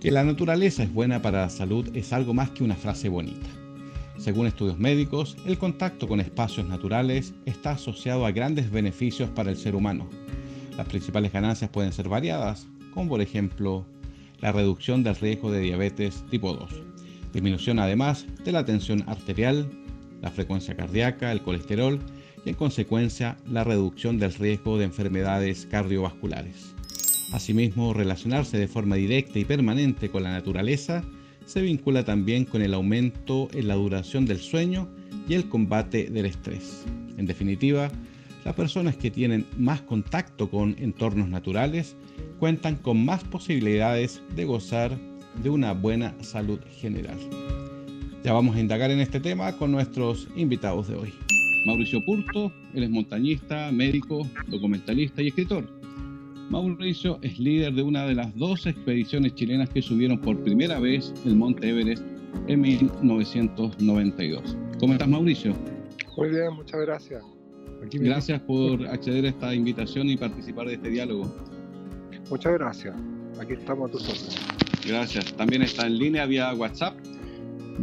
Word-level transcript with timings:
Que 0.00 0.10
la 0.10 0.24
naturaleza 0.24 0.82
es 0.82 0.92
buena 0.92 1.22
para 1.22 1.42
la 1.42 1.48
salud 1.48 1.88
es 1.94 2.12
algo 2.12 2.34
más 2.34 2.50
que 2.50 2.64
una 2.64 2.74
frase 2.74 3.08
bonita. 3.08 3.48
Según 4.18 4.46
estudios 4.46 4.78
médicos, 4.78 5.36
el 5.46 5.58
contacto 5.58 6.08
con 6.08 6.20
espacios 6.20 6.66
naturales 6.66 7.34
está 7.46 7.72
asociado 7.72 8.26
a 8.26 8.32
grandes 8.32 8.70
beneficios 8.70 9.30
para 9.30 9.50
el 9.50 9.56
ser 9.56 9.74
humano. 9.76 10.08
Las 10.76 10.88
principales 10.88 11.32
ganancias 11.32 11.70
pueden 11.70 11.92
ser 11.92 12.08
variadas, 12.08 12.66
como 12.94 13.10
por 13.10 13.20
ejemplo 13.20 13.86
la 14.40 14.52
reducción 14.52 15.02
del 15.02 15.16
riesgo 15.16 15.50
de 15.50 15.60
diabetes 15.60 16.24
tipo 16.30 16.52
2, 16.52 16.70
disminución 17.32 17.78
además 17.78 18.26
de 18.44 18.52
la 18.52 18.64
tensión 18.64 19.04
arterial, 19.06 19.70
la 20.20 20.30
frecuencia 20.30 20.76
cardíaca, 20.76 21.32
el 21.32 21.42
colesterol 21.42 22.00
y 22.44 22.50
en 22.50 22.54
consecuencia 22.54 23.36
la 23.50 23.64
reducción 23.64 24.18
del 24.18 24.34
riesgo 24.34 24.78
de 24.78 24.84
enfermedades 24.84 25.66
cardiovasculares. 25.70 26.74
Asimismo, 27.32 27.94
relacionarse 27.94 28.58
de 28.58 28.68
forma 28.68 28.96
directa 28.96 29.38
y 29.38 29.44
permanente 29.44 30.10
con 30.10 30.22
la 30.22 30.32
naturaleza 30.32 31.02
se 31.46 31.62
vincula 31.62 32.04
también 32.04 32.44
con 32.44 32.62
el 32.62 32.74
aumento 32.74 33.48
en 33.52 33.68
la 33.68 33.74
duración 33.74 34.26
del 34.26 34.38
sueño 34.38 34.88
y 35.28 35.34
el 35.34 35.48
combate 35.48 36.10
del 36.10 36.26
estrés. 36.26 36.84
En 37.16 37.26
definitiva, 37.26 37.90
las 38.44 38.54
personas 38.54 38.96
que 38.96 39.10
tienen 39.10 39.46
más 39.56 39.80
contacto 39.82 40.50
con 40.50 40.76
entornos 40.78 41.28
naturales 41.28 41.96
cuentan 42.38 42.76
con 42.76 43.04
más 43.04 43.22
posibilidades 43.24 44.20
de 44.34 44.44
gozar 44.44 44.98
de 45.42 45.50
una 45.50 45.72
buena 45.72 46.14
salud 46.20 46.58
general. 46.70 47.18
Ya 48.24 48.32
vamos 48.32 48.56
a 48.56 48.60
indagar 48.60 48.90
en 48.90 49.00
este 49.00 49.20
tema 49.20 49.56
con 49.56 49.72
nuestros 49.72 50.28
invitados 50.36 50.88
de 50.88 50.96
hoy. 50.96 51.31
Mauricio 51.64 52.04
Purto, 52.04 52.52
él 52.74 52.84
es 52.84 52.90
montañista, 52.90 53.70
médico, 53.72 54.28
documentalista 54.48 55.22
y 55.22 55.28
escritor. 55.28 55.68
Mauricio 56.50 57.18
es 57.22 57.38
líder 57.38 57.74
de 57.74 57.82
una 57.82 58.04
de 58.04 58.14
las 58.14 58.34
dos 58.36 58.66
expediciones 58.66 59.34
chilenas 59.34 59.70
que 59.70 59.80
subieron 59.80 60.20
por 60.20 60.42
primera 60.42 60.78
vez 60.78 61.14
el 61.24 61.36
Monte 61.36 61.70
Everest 61.70 62.02
en 62.48 62.60
1992. 62.60 64.56
¿Cómo 64.78 64.92
estás, 64.92 65.08
Mauricio? 65.08 65.54
Muy 66.16 66.30
bien, 66.30 66.52
muchas 66.54 66.80
gracias. 66.80 67.22
gracias 67.92 68.40
por 68.42 68.86
acceder 68.86 69.24
a 69.26 69.28
esta 69.28 69.54
invitación 69.54 70.10
y 70.10 70.16
participar 70.16 70.66
de 70.66 70.74
este 70.74 70.90
diálogo. 70.90 71.32
Muchas 72.28 72.52
gracias. 72.54 72.94
Aquí 73.40 73.54
estamos 73.54 73.88
a 73.88 73.92
tus 73.92 74.08
órdenes. 74.08 74.38
Gracias. 74.86 75.32
También 75.34 75.62
está 75.62 75.86
en 75.86 75.98
línea 75.98 76.26
vía 76.26 76.52
WhatsApp 76.54 76.94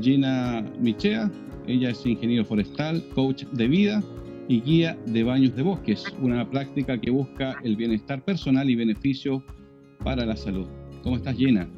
Gina 0.02 0.63
Michea, 0.80 1.31
ella 1.70 1.92
es 1.92 2.03
ingeniero 2.03 2.44
forestal, 2.45 3.08
coach 3.14 3.44
de 3.44 3.67
vida 3.67 4.03
y 4.48 4.62
guía 4.62 4.98
de 5.06 5.23
baños 5.23 5.56
de 5.56 5.62
bosques, 5.62 6.03
una 6.20 6.50
práctica 6.50 7.00
que 7.00 7.12
busca 7.12 7.56
el 7.64 7.75
bienestar 7.75 8.23
personal 8.23 8.67
y 8.72 8.75
beneficio 8.75 9.44
para 10.03 10.25
la 10.25 10.36
salud. 10.36 10.67
¿Cómo 11.03 11.17
estás, 11.17 11.36
Gina? 11.36 11.70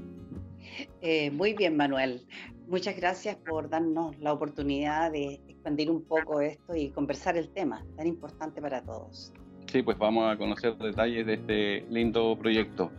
Eh, 1.01 1.29
muy 1.31 1.53
bien, 1.53 1.75
Manuel. 1.75 2.21
Muchas 2.67 2.95
gracias 2.95 3.35
por 3.35 3.69
darnos 3.69 4.17
la 4.19 4.31
oportunidad 4.31 5.11
de 5.11 5.41
expandir 5.49 5.91
un 5.91 6.03
poco 6.03 6.39
esto 6.39 6.73
y 6.73 6.89
conversar 6.91 7.35
el 7.35 7.49
tema 7.49 7.83
tan 7.97 8.07
importante 8.07 8.61
para 8.61 8.81
todos. 8.81 9.33
Sí, 9.69 9.81
pues 9.83 9.97
vamos 9.97 10.31
a 10.31 10.37
conocer 10.37 10.77
detalles 10.77 11.25
de 11.25 11.33
este 11.33 11.85
lindo 11.89 12.37
proyecto. 12.39 12.91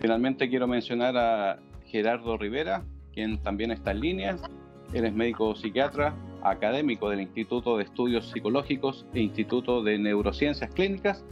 Finalmente 0.00 0.48
quiero 0.48 0.66
mencionar 0.66 1.16
a 1.16 1.60
Gerardo 1.84 2.36
Rivera, 2.36 2.84
quien 3.12 3.40
también 3.44 3.70
está 3.70 3.92
en 3.92 4.00
línea. 4.00 4.36
Él 4.92 5.04
es 5.04 5.14
médico 5.14 5.54
psiquiatra, 5.54 6.14
académico 6.42 7.08
del 7.08 7.20
Instituto 7.20 7.76
de 7.76 7.84
Estudios 7.84 8.30
Psicológicos 8.30 9.06
e 9.14 9.20
Instituto 9.20 9.82
de 9.82 9.98
Neurociencias 9.98 10.70
Clínicas 10.74 11.24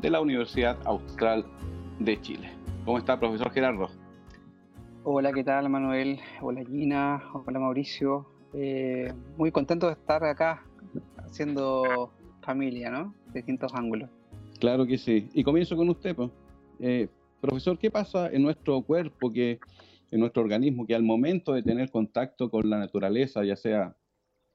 de 0.00 0.10
la 0.10 0.20
Universidad 0.20 0.78
Austral 0.84 1.44
de 1.98 2.20
Chile. 2.20 2.50
¿Cómo 2.84 2.98
está, 2.98 3.18
profesor 3.18 3.50
Gerardo? 3.52 3.88
Hola, 5.04 5.32
¿qué 5.32 5.44
tal, 5.44 5.68
Manuel? 5.68 6.20
Hola, 6.40 6.64
Gina. 6.64 7.22
Hola, 7.32 7.58
Mauricio. 7.58 8.26
Eh, 8.54 9.12
muy 9.36 9.50
contento 9.50 9.86
de 9.86 9.94
estar 9.94 10.24
acá 10.24 10.64
haciendo 11.18 12.12
familia, 12.42 12.90
¿no? 12.90 13.14
De 13.28 13.40
distintos 13.40 13.72
ángulos. 13.74 14.10
Claro 14.60 14.86
que 14.86 14.98
sí. 14.98 15.28
Y 15.34 15.42
comienzo 15.42 15.76
con 15.76 15.88
usted, 15.88 16.14
pues. 16.14 16.30
Eh, 16.80 17.08
profesor, 17.40 17.78
¿qué 17.78 17.90
pasa 17.90 18.28
en 18.30 18.42
nuestro 18.42 18.82
cuerpo, 18.82 19.32
que, 19.32 19.58
en 20.10 20.20
nuestro 20.20 20.42
organismo, 20.42 20.86
que 20.86 20.94
al 20.94 21.02
momento 21.02 21.52
de 21.52 21.62
tener 21.62 21.90
contacto 21.90 22.50
con 22.50 22.68
la 22.68 22.78
naturaleza, 22.78 23.44
ya 23.44 23.56
sea 23.56 23.94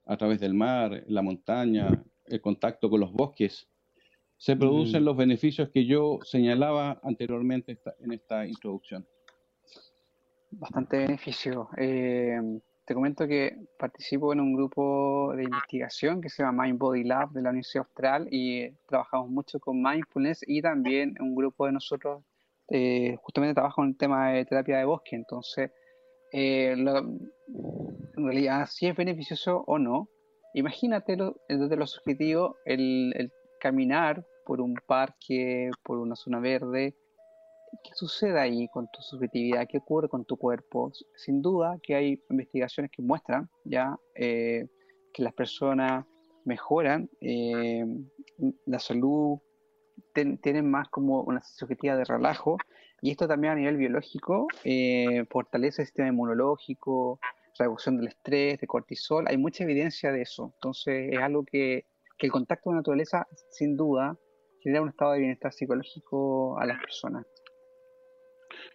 a 0.07 0.17
través 0.17 0.39
del 0.39 0.53
mar, 0.53 1.03
la 1.07 1.21
montaña, 1.21 2.03
el 2.25 2.41
contacto 2.41 2.89
con 2.89 2.99
los 2.99 3.11
bosques, 3.11 3.67
se 4.37 4.55
producen 4.55 5.03
los 5.03 5.17
beneficios 5.17 5.69
que 5.69 5.85
yo 5.85 6.19
señalaba 6.23 6.99
anteriormente 7.03 7.79
en 7.99 8.13
esta 8.13 8.45
introducción. 8.45 9.05
Bastante 10.51 10.99
beneficio. 10.99 11.69
Eh, 11.77 12.39
te 12.85 12.93
comento 12.93 13.27
que 13.27 13.57
participo 13.77 14.31
en 14.31 14.39
un 14.39 14.53
grupo 14.53 15.33
de 15.35 15.43
investigación 15.43 16.21
que 16.21 16.29
se 16.29 16.43
llama 16.43 16.63
Mind 16.63 16.77
Body 16.77 17.03
Lab 17.03 17.31
de 17.31 17.41
la 17.41 17.49
Universidad 17.49 17.85
Austral 17.85 18.27
y 18.31 18.71
trabajamos 18.87 19.29
mucho 19.29 19.59
con 19.59 19.81
mindfulness 19.81 20.41
y 20.47 20.61
también 20.61 21.15
un 21.19 21.35
grupo 21.35 21.65
de 21.65 21.73
nosotros 21.73 22.23
eh, 22.69 23.17
justamente 23.21 23.55
trabaja 23.55 23.81
en 23.81 23.89
el 23.89 23.97
tema 23.97 24.31
de 24.31 24.45
terapia 24.45 24.77
de 24.77 24.85
bosque. 24.85 25.15
Entonces, 25.15 25.71
eh, 26.31 26.73
en 26.73 28.25
realidad 28.25 28.67
si 28.69 28.87
es 28.87 28.95
beneficioso 28.95 29.63
o 29.67 29.79
no. 29.79 30.09
Imagínate 30.53 31.17
desde 31.49 31.75
lo 31.75 31.85
subjetivo 31.85 32.57
el, 32.65 33.31
caminar 33.59 34.25
por 34.45 34.61
un 34.61 34.75
parque, 34.87 35.69
por 35.83 35.99
una 35.99 36.15
zona 36.15 36.39
verde. 36.39 36.95
¿Qué 37.83 37.91
sucede 37.93 38.39
ahí 38.39 38.67
con 38.69 38.87
tu 38.91 39.01
subjetividad? 39.01 39.67
¿Qué 39.69 39.77
ocurre 39.79 40.09
con 40.09 40.25
tu 40.25 40.37
cuerpo? 40.37 40.91
Sin 41.15 41.41
duda 41.41 41.77
que 41.83 41.95
hay 41.95 42.23
investigaciones 42.29 42.91
que 42.91 43.01
muestran 43.01 43.49
ya 43.65 43.97
eh, 44.15 44.65
que 45.13 45.21
las 45.21 45.33
personas 45.33 46.05
mejoran 46.45 47.09
eh, 47.19 47.85
la 48.65 48.79
salud, 48.79 49.39
tienen 50.13 50.69
más 50.69 50.87
como 50.89 51.21
una 51.21 51.43
subjetiva 51.43 51.95
de 51.95 52.05
relajo 52.05 52.57
y 53.01 53.11
esto 53.11 53.27
también 53.27 53.53
a 53.53 53.55
nivel 53.55 53.77
biológico 53.77 54.47
eh, 54.63 55.25
fortalece 55.29 55.83
el 55.83 55.87
sistema 55.87 56.09
inmunológico, 56.09 57.19
reducción 57.57 57.97
del 57.97 58.07
estrés, 58.07 58.59
de 58.59 58.67
cortisol, 58.67 59.25
hay 59.27 59.37
mucha 59.37 59.63
evidencia 59.63 60.11
de 60.11 60.21
eso. 60.21 60.51
Entonces 60.55 61.13
es 61.13 61.19
algo 61.19 61.43
que, 61.43 61.85
el 62.19 62.31
contacto 62.31 62.65
con 62.65 62.73
la 62.73 62.79
naturaleza, 62.79 63.27
sin 63.51 63.77
duda, 63.77 64.17
genera 64.61 64.81
un 64.81 64.89
estado 64.89 65.13
de 65.13 65.19
bienestar 65.19 65.53
psicológico 65.53 66.59
a 66.59 66.65
las 66.65 66.79
personas. 66.79 67.25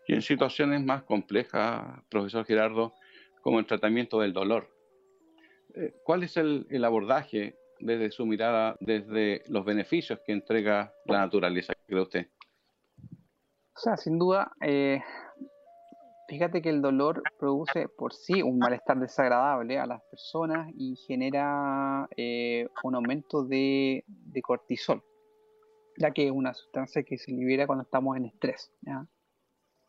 Y 0.06 0.14
en 0.14 0.22
situaciones 0.22 0.84
más 0.84 1.02
complejas, 1.02 2.00
profesor 2.08 2.44
Gerardo, 2.44 2.94
como 3.40 3.58
el 3.58 3.66
tratamiento 3.66 4.20
del 4.20 4.32
dolor, 4.32 4.68
eh, 5.74 5.92
¿cuál 6.04 6.22
es 6.22 6.36
el, 6.36 6.84
abordaje 6.84 7.56
desde 7.80 8.12
su 8.12 8.26
mirada, 8.26 8.76
desde 8.78 9.42
los 9.48 9.64
beneficios 9.64 10.20
que 10.24 10.32
entrega 10.32 10.94
la 11.06 11.18
naturaleza, 11.18 11.72
cree 11.86 12.00
usted? 12.00 12.28
Sea, 13.82 13.96
sin 13.96 14.18
duda, 14.18 14.52
eh, 14.60 15.02
Fíjate 16.32 16.62
que 16.62 16.70
el 16.70 16.80
dolor 16.80 17.22
produce 17.38 17.88
por 17.88 18.14
sí 18.14 18.40
un 18.40 18.58
malestar 18.58 18.98
desagradable 18.98 19.78
a 19.78 19.84
las 19.84 20.00
personas 20.04 20.72
y 20.78 20.96
genera 20.96 22.08
eh, 22.16 22.68
un 22.84 22.94
aumento 22.94 23.44
de, 23.44 24.02
cortisol, 24.42 25.02
ya 25.98 26.10
que 26.10 26.24
es 26.24 26.32
una 26.32 26.54
sustancia 26.54 27.02
que 27.02 27.18
se 27.18 27.32
libera 27.32 27.66
cuando 27.66 27.82
estamos 27.82 28.16
en 28.16 28.24
estrés. 28.24 28.72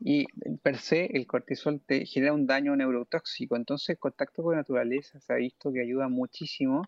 Y 0.01 0.25
per 0.62 0.80
se 0.80 1.06
el 1.06 1.25
cortisol 1.28 1.81
genera 1.88 2.34
un 2.34 2.45
daño 2.45 2.75
neurotóxico, 2.75 3.56
entonces 3.56 3.92
el 3.92 4.00
contacto 4.00 4.44
con 4.44 4.51
la 4.51 4.57
naturaleza 4.57 5.22
se 5.22 5.31
ha 5.31 5.38
visto 5.38 5.72
que 5.72 5.80
ayuda 5.80 6.10
muchísimo 6.10 6.81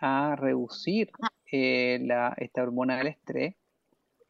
a 0.00 0.34
reducir 0.34 1.12
eh, 1.52 2.04
esta 2.38 2.62
hormona 2.64 2.98
del 2.98 3.06
estrés 3.06 3.54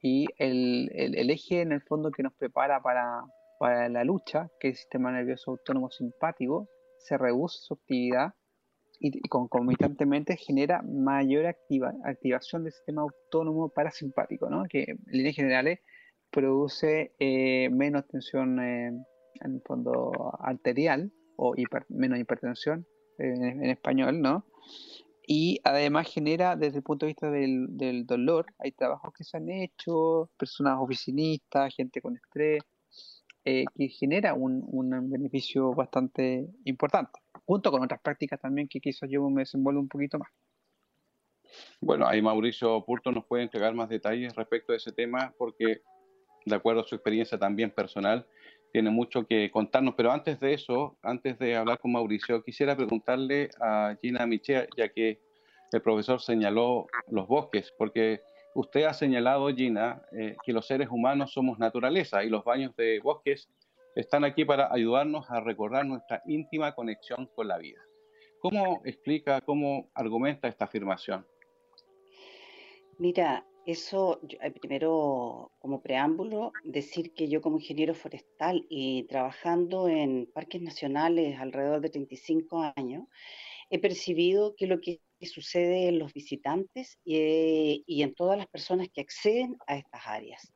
y 0.04 0.26
el, 0.38 0.90
el 0.94 1.30
eje 1.30 1.62
en 1.62 1.72
el 1.72 1.80
fondo 1.80 2.10
que 2.10 2.22
nos 2.22 2.34
prepara 2.34 2.80
para 2.82 3.24
para 3.58 3.88
la 3.88 4.04
lucha, 4.04 4.50
que 4.60 4.68
es 4.68 4.74
el 4.74 4.78
sistema 4.78 5.12
nervioso 5.12 5.52
autónomo 5.52 5.90
simpático, 5.90 6.68
se 6.98 7.16
reduce 7.18 7.58
su 7.62 7.74
actividad 7.74 8.34
y, 9.00 9.20
concomitantemente 9.28 10.36
genera 10.36 10.82
mayor 10.82 11.46
activa, 11.46 11.92
activación 12.04 12.64
del 12.64 12.72
sistema 12.72 13.02
autónomo 13.02 13.68
parasimpático, 13.70 14.48
¿no? 14.48 14.64
que 14.68 14.82
en 14.82 14.98
líneas 15.06 15.36
generales 15.36 15.80
produce 16.30 17.14
eh, 17.18 17.68
menos 17.70 18.06
tensión 18.08 18.60
en 18.60 19.04
el 19.40 19.62
fondo 19.66 20.12
arterial 20.40 21.12
o 21.36 21.54
menos 21.88 22.18
hipertensión 22.18 22.86
en, 23.18 23.64
español, 23.64 24.20
¿no? 24.20 24.44
Y 25.26 25.60
además 25.64 26.12
genera, 26.12 26.54
desde 26.56 26.78
el 26.78 26.82
punto 26.82 27.06
de 27.06 27.10
vista 27.10 27.30
del, 27.30 28.06
dolor, 28.06 28.46
hay 28.58 28.72
trabajos 28.72 29.12
que 29.16 29.24
se 29.24 29.36
han 29.36 29.48
hecho, 29.48 30.30
personas 30.36 30.76
oficinistas, 30.78 31.74
gente 31.74 32.02
con 32.02 32.16
estrés, 32.16 32.62
eh, 33.44 33.64
que 33.74 33.88
genera 33.88 34.34
un, 34.34 34.62
un, 34.66 35.10
beneficio 35.10 35.72
bastante 35.72 36.46
importante, 36.64 37.20
junto 37.46 37.70
con 37.70 37.82
otras 37.82 38.00
prácticas 38.00 38.40
también 38.40 38.68
que 38.68 38.80
quizás 38.80 39.08
yo 39.10 39.28
me 39.30 39.42
desenvuelvo 39.42 39.80
un 39.80 39.88
poquito 39.88 40.18
más. 40.18 40.28
Bueno, 41.80 42.06
ahí 42.06 42.20
Mauricio 42.20 42.84
Purto 42.84 43.12
nos 43.12 43.24
puede 43.26 43.44
entregar 43.44 43.74
más 43.74 43.88
detalles 43.88 44.34
respecto 44.34 44.72
a 44.72 44.76
ese 44.76 44.92
tema, 44.92 45.34
porque 45.38 45.82
de 46.44 46.54
acuerdo 46.54 46.82
a 46.82 46.84
su 46.84 46.94
experiencia 46.94 47.38
también 47.38 47.70
personal, 47.70 48.26
tiene 48.74 48.90
mucho 48.90 49.24
que 49.24 49.52
contarnos. 49.52 49.94
Pero 49.94 50.10
antes 50.10 50.40
de 50.40 50.52
eso, 50.52 50.96
antes 51.00 51.38
de 51.38 51.54
hablar 51.54 51.78
con 51.78 51.92
Mauricio, 51.92 52.42
quisiera 52.42 52.74
preguntarle 52.74 53.48
a 53.60 53.96
Gina 54.02 54.26
Michea, 54.26 54.66
ya 54.76 54.88
que 54.88 55.20
el 55.70 55.80
profesor 55.80 56.20
señaló 56.20 56.88
los 57.08 57.28
bosques, 57.28 57.72
porque 57.78 58.20
usted 58.52 58.82
ha 58.82 58.92
señalado, 58.92 59.46
Gina, 59.54 60.02
eh, 60.10 60.34
que 60.44 60.52
los 60.52 60.66
seres 60.66 60.88
humanos 60.90 61.32
somos 61.32 61.56
naturaleza 61.60 62.24
y 62.24 62.28
los 62.28 62.42
baños 62.42 62.74
de 62.74 62.98
bosques 62.98 63.48
están 63.94 64.24
aquí 64.24 64.44
para 64.44 64.72
ayudarnos 64.72 65.30
a 65.30 65.38
recordar 65.38 65.86
nuestra 65.86 66.20
íntima 66.26 66.74
conexión 66.74 67.30
con 67.36 67.46
la 67.46 67.58
vida. 67.58 67.80
¿Cómo 68.40 68.82
explica, 68.84 69.40
cómo 69.40 69.88
argumenta 69.94 70.48
esta 70.48 70.64
afirmación? 70.64 71.24
Mira, 72.98 73.46
eso, 73.66 74.20
eh, 74.40 74.50
primero, 74.50 75.52
como 75.58 75.82
preámbulo, 75.82 76.52
decir 76.64 77.12
que 77.14 77.28
yo 77.28 77.40
como 77.40 77.58
ingeniero 77.58 77.94
forestal 77.94 78.66
y 78.68 79.04
trabajando 79.04 79.88
en 79.88 80.30
parques 80.32 80.60
nacionales 80.62 81.38
alrededor 81.38 81.80
de 81.80 81.90
35 81.90 82.72
años, 82.76 83.06
he 83.70 83.78
percibido 83.78 84.54
que 84.56 84.66
lo 84.66 84.80
que 84.80 85.00
sucede 85.22 85.88
en 85.88 85.98
los 85.98 86.12
visitantes 86.12 86.98
y, 87.04 87.82
en 87.86 88.14
todas 88.14 88.36
las 88.36 88.46
personas 88.46 88.88
que 88.92 89.00
acceden 89.00 89.56
a 89.66 89.76
estas 89.78 90.02
áreas. 90.06 90.52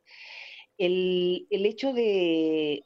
El, 0.76 1.46
hecho 1.50 1.92
de 1.92 2.84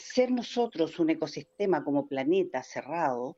ser 0.00 0.30
nosotros 0.30 0.98
un 0.98 1.10
ecosistema 1.10 1.84
como 1.84 2.08
planeta 2.08 2.62
cerrado, 2.62 3.36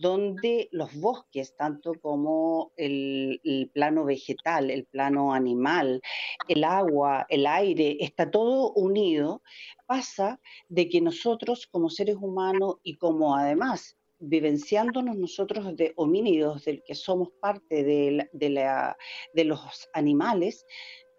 donde 0.00 0.70
los 0.72 0.94
bosques, 0.98 1.54
tanto 1.56 1.92
como 2.00 2.72
el, 2.78 3.70
plano 3.74 4.04
vegetal, 4.04 4.70
el 4.70 4.86
plano 4.86 5.34
animal, 5.34 6.00
el 6.48 6.64
agua, 6.64 7.26
el 7.28 7.46
aire, 7.46 7.98
está 8.00 8.30
todo 8.30 8.72
unido, 8.72 9.42
pasa 9.86 10.40
de 10.68 10.88
que 10.88 11.02
nosotros 11.02 11.66
como 11.66 11.90
seres 11.90 12.16
humanos 12.16 12.76
y 12.82 12.96
como 12.96 13.36
además 13.36 13.96
vivenciándonos 14.22 15.16
nosotros 15.16 15.76
de 15.76 15.92
homínidos, 15.96 16.64
del 16.64 16.82
que 16.84 16.94
somos 16.94 17.30
parte 17.40 17.82
de, 17.82 18.28
de 18.32 19.44
los 19.44 19.88
animales, 19.94 20.66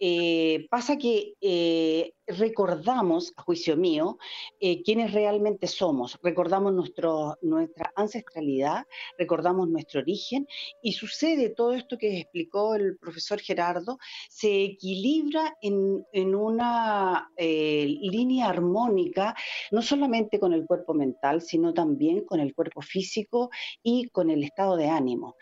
eh, 0.03 0.65
pasa 0.71 0.97
que 0.97 1.35
eh, 1.41 2.13
recordamos, 2.25 3.33
a 3.37 3.43
juicio 3.43 3.77
mío, 3.77 4.17
eh, 4.59 4.81
quiénes 4.81 5.13
realmente 5.13 5.67
somos, 5.67 6.17
recordamos 6.23 6.73
nuestro, 6.73 7.37
nuestra 7.43 7.93
ancestralidad, 7.95 8.87
recordamos 9.19 9.69
nuestro 9.69 10.01
origen 10.01 10.47
y 10.81 10.93
sucede 10.93 11.49
todo 11.49 11.73
esto 11.73 11.99
que 11.99 12.17
explicó 12.17 12.73
el 12.73 12.97
profesor 12.97 13.39
Gerardo, 13.41 13.99
se 14.27 14.63
equilibra 14.63 15.55
en, 15.61 16.03
en 16.13 16.33
una 16.33 17.29
línea 17.37 18.49
armónica, 18.49 19.35
no 19.69 19.83
solamente 19.83 20.39
con 20.39 20.53
el 20.53 20.65
cuerpo 20.65 20.95
mental, 20.95 21.43
sino 21.43 21.75
también 21.75 22.25
con 22.25 22.39
el 22.39 22.55
cuerpo 22.55 22.81
físico 22.81 23.51
y 23.83 24.09
con 24.09 24.31
el 24.31 24.43
estado 24.43 24.77
de 24.77 24.87
ánimo 24.87 25.35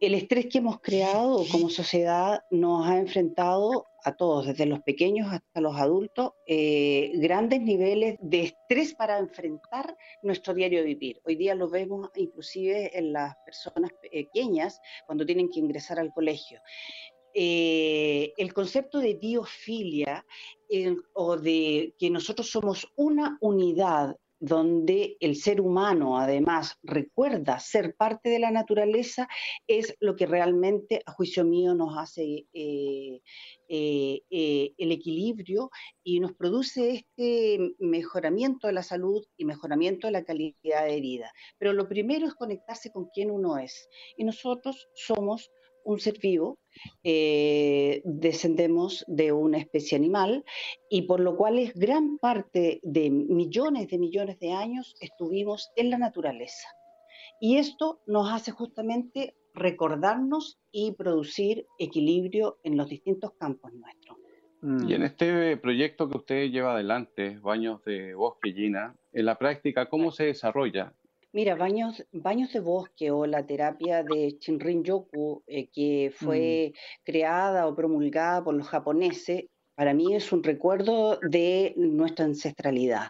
el 0.00 0.14
estrés 0.14 0.46
que 0.46 0.58
hemos 0.58 0.80
creado 0.80 1.44
como 1.50 1.68
sociedad 1.68 2.42
nos 2.50 2.86
ha 2.86 2.98
enfrentado 2.98 3.86
a 4.04 4.16
todos, 4.16 4.46
desde 4.46 4.66
los 4.66 4.80
pequeños 4.80 5.32
hasta 5.32 5.60
los 5.60 5.76
adultos, 5.76 6.32
eh, 6.46 7.10
grandes 7.14 7.60
niveles 7.60 8.16
de 8.20 8.42
estrés 8.42 8.94
para 8.94 9.18
enfrentar 9.18 9.96
nuestro 10.22 10.54
diario 10.54 10.84
vivir. 10.84 11.20
Hoy 11.24 11.36
día 11.36 11.54
lo 11.54 11.68
vemos 11.68 12.10
inclusive 12.14 12.96
en 12.96 13.12
las 13.12 13.34
personas 13.44 13.90
pequeñas 14.00 14.80
cuando 15.06 15.26
tienen 15.26 15.50
que 15.50 15.60
ingresar 15.60 15.98
al 15.98 16.12
colegio. 16.12 16.60
Eh, 17.34 18.32
el 18.36 18.54
concepto 18.54 18.98
de 18.98 19.14
biofilia 19.14 20.24
o 21.14 21.36
de 21.36 21.94
que 21.98 22.10
nosotros 22.10 22.50
somos 22.50 22.86
una 22.96 23.36
unidad 23.40 24.16
donde 24.40 25.16
el 25.20 25.36
ser 25.36 25.60
humano 25.60 26.18
además 26.18 26.76
recuerda 26.82 27.58
ser 27.58 27.94
parte 27.96 28.30
de 28.30 28.38
la 28.38 28.50
naturaleza, 28.50 29.28
es 29.66 29.96
lo 30.00 30.16
que 30.16 30.26
realmente, 30.26 31.02
a 31.06 31.12
juicio 31.12 31.44
mío, 31.44 31.74
nos 31.74 31.96
hace 31.98 32.46
eh, 32.52 33.20
eh, 33.68 34.22
eh, 34.30 34.72
el 34.78 34.92
equilibrio 34.92 35.70
y 36.02 36.20
nos 36.20 36.32
produce 36.34 36.90
este 36.90 37.74
mejoramiento 37.78 38.66
de 38.66 38.72
la 38.72 38.82
salud 38.82 39.24
y 39.36 39.44
mejoramiento 39.44 40.06
de 40.06 40.12
la 40.12 40.24
calidad 40.24 40.86
de 40.86 41.00
vida. 41.00 41.32
Pero 41.58 41.72
lo 41.72 41.88
primero 41.88 42.26
es 42.26 42.34
conectarse 42.34 42.92
con 42.92 43.08
quién 43.12 43.30
uno 43.30 43.58
es. 43.58 43.88
Y 44.16 44.24
nosotros 44.24 44.88
somos 44.94 45.50
un 45.88 46.00
ser 46.00 46.18
vivo, 46.18 46.58
eh, 47.02 48.02
descendemos 48.04 49.04
de 49.08 49.32
una 49.32 49.56
especie 49.56 49.96
animal 49.96 50.44
y 50.90 51.02
por 51.02 51.20
lo 51.20 51.34
cual 51.36 51.58
es 51.58 51.72
gran 51.74 52.18
parte 52.18 52.80
de 52.82 53.10
millones 53.10 53.88
de 53.88 53.98
millones 53.98 54.38
de 54.38 54.52
años 54.52 54.94
estuvimos 55.00 55.70
en 55.76 55.88
la 55.88 55.96
naturaleza. 55.96 56.68
Y 57.40 57.56
esto 57.56 58.00
nos 58.06 58.30
hace 58.30 58.50
justamente 58.52 59.34
recordarnos 59.54 60.58
y 60.70 60.92
producir 60.92 61.66
equilibrio 61.78 62.58
en 62.64 62.76
los 62.76 62.88
distintos 62.88 63.32
campos 63.38 63.72
nuestros. 63.72 64.18
Y 64.88 64.92
en 64.92 65.04
este 65.04 65.56
proyecto 65.56 66.10
que 66.10 66.18
usted 66.18 66.50
lleva 66.50 66.74
adelante, 66.74 67.38
Baños 67.38 67.82
de 67.84 68.14
Bosque 68.14 68.52
Gina, 68.52 68.96
en 69.12 69.24
la 69.24 69.38
práctica, 69.38 69.88
¿cómo 69.88 70.10
se 70.10 70.24
desarrolla? 70.24 70.94
Mira, 71.32 71.56
baños, 71.56 72.06
baños 72.12 72.52
de 72.52 72.60
bosque 72.60 73.10
o 73.10 73.26
la 73.26 73.44
terapia 73.44 74.02
de 74.02 74.38
Shinrin-yoku, 74.40 75.42
eh, 75.46 75.68
que 75.70 76.08
mm. 76.08 76.24
fue 76.24 76.72
creada 77.04 77.66
o 77.66 77.74
promulgada 77.74 78.42
por 78.42 78.54
los 78.54 78.66
japoneses, 78.66 79.44
para 79.78 79.94
mí 79.94 80.14
es 80.16 80.32
un 80.32 80.42
recuerdo 80.42 81.20
de 81.22 81.72
nuestra 81.76 82.24
ancestralidad. 82.24 83.06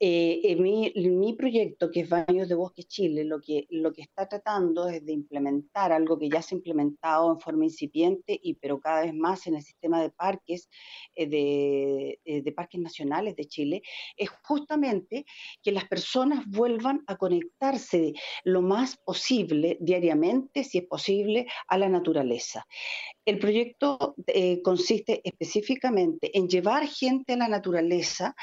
Eh, 0.00 0.40
en, 0.44 1.20
mi, 1.20 1.32
proyecto, 1.34 1.88
que 1.90 2.00
es 2.00 2.08
Baños 2.08 2.48
de 2.48 2.56
Bosque 2.56 2.82
Chile, 2.82 3.24
lo 3.24 3.40
que, 3.40 3.68
está 3.96 4.28
tratando 4.28 4.88
es 4.88 5.06
de 5.06 5.12
implementar 5.12 5.92
algo 5.92 6.18
que 6.18 6.28
ya 6.28 6.42
se 6.42 6.54
ha 6.54 6.58
implementado 6.58 7.32
en 7.32 7.40
forma 7.40 7.64
incipiente, 7.64 8.38
y, 8.42 8.54
pero 8.54 8.80
cada 8.80 9.02
vez 9.02 9.14
más 9.14 9.46
en 9.46 9.54
el 9.54 9.62
sistema 9.62 10.02
de 10.02 10.10
parques, 10.10 10.68
eh, 11.14 11.28
de, 11.28 12.20
eh, 12.24 12.42
de, 12.42 12.52
parques 12.52 12.80
nacionales 12.80 13.36
de 13.36 13.44
Chile, 13.44 13.82
es 14.16 14.30
justamente 14.42 15.26
que 15.62 15.70
las 15.70 15.84
personas 15.84 16.44
vuelvan 16.48 17.04
a 17.06 17.16
conectarse 17.16 18.14
lo 18.42 18.62
más 18.62 18.96
posible, 18.96 19.78
diariamente, 19.80 20.64
si 20.64 20.78
es 20.78 20.86
posible, 20.86 21.46
a 21.68 21.78
la 21.78 21.88
naturaleza. 21.88 22.66
El 23.24 23.38
proyecto 23.38 24.16
consiste 24.62 25.20
específicamente 25.24 26.36
en 26.36 26.48
llevar 26.48 26.86
gente 26.86 27.32
a 27.32 27.36
la 27.36 27.48
naturaleza 27.48 28.34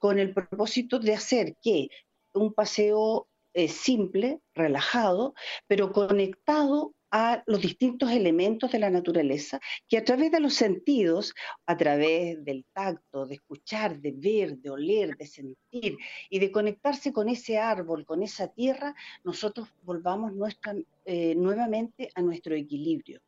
con 0.00 0.18
el 0.18 0.34
propósito 0.34 0.98
de 0.98 1.14
hacer 1.14 1.56
que 1.62 1.90
un 2.32 2.52
paseo 2.52 3.28
eh, 3.52 3.68
simple, 3.68 4.40
relajado, 4.54 5.34
pero 5.68 5.92
conectado 5.92 6.94
a 7.10 7.42
los 7.46 7.60
distintos 7.60 8.10
elementos 8.10 8.70
de 8.70 8.78
la 8.78 8.88
naturaleza, 8.88 9.60
que 9.88 9.98
a 9.98 10.04
través 10.04 10.30
de 10.30 10.40
los 10.40 10.54
sentidos, 10.54 11.34
a 11.66 11.76
través 11.76 12.42
del 12.44 12.64
tacto, 12.72 13.26
de 13.26 13.34
escuchar, 13.34 14.00
de 14.00 14.12
ver, 14.12 14.56
de 14.58 14.70
oler, 14.70 15.16
de 15.16 15.26
sentir 15.26 15.96
y 16.30 16.38
de 16.38 16.52
conectarse 16.52 17.12
con 17.12 17.28
ese 17.28 17.58
árbol, 17.58 18.06
con 18.06 18.22
esa 18.22 18.48
tierra, 18.48 18.94
nosotros 19.24 19.68
volvamos 19.82 20.32
nuestra, 20.32 20.74
eh, 21.04 21.34
nuevamente 21.34 22.10
a 22.14 22.22
nuestro 22.22 22.54
equilibrio. 22.54 23.20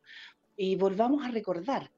Y 0.55 0.75
volvamos 0.75 1.25
a 1.25 1.31
recordar 1.31 1.91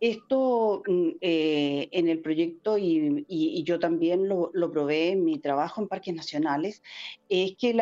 esto 0.00 0.82
mm, 0.86 1.08
eh, 1.20 1.88
en 1.92 2.08
el 2.08 2.20
proyecto, 2.20 2.76
y, 2.78 3.62
yo 3.64 3.78
también 3.78 4.28
lo, 4.28 4.50
probé 4.70 5.10
en 5.10 5.24
mi 5.24 5.38
trabajo 5.38 5.80
en 5.80 5.88
parques 5.88 6.14
nacionales, 6.14 6.82
es 7.28 7.56
que 7.56 7.76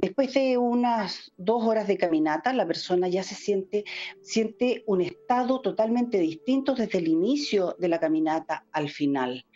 después 0.00 0.34
de 0.34 0.58
unas 0.58 1.32
dos 1.36 1.64
horas 1.64 1.86
de 1.86 1.96
caminata, 1.96 2.52
la 2.52 2.66
persona 2.66 3.08
ya 3.08 3.22
se 3.22 3.34
siente, 3.34 3.84
siente 4.20 4.82
un 4.86 5.00
estado 5.00 5.60
totalmente 5.60 6.18
distinto 6.18 6.74
desde 6.74 6.98
el 6.98 7.08
inicio 7.08 7.76
de 7.78 7.88
la 7.88 8.00
caminata 8.00 8.66
al 8.72 8.88
final. 8.88 9.46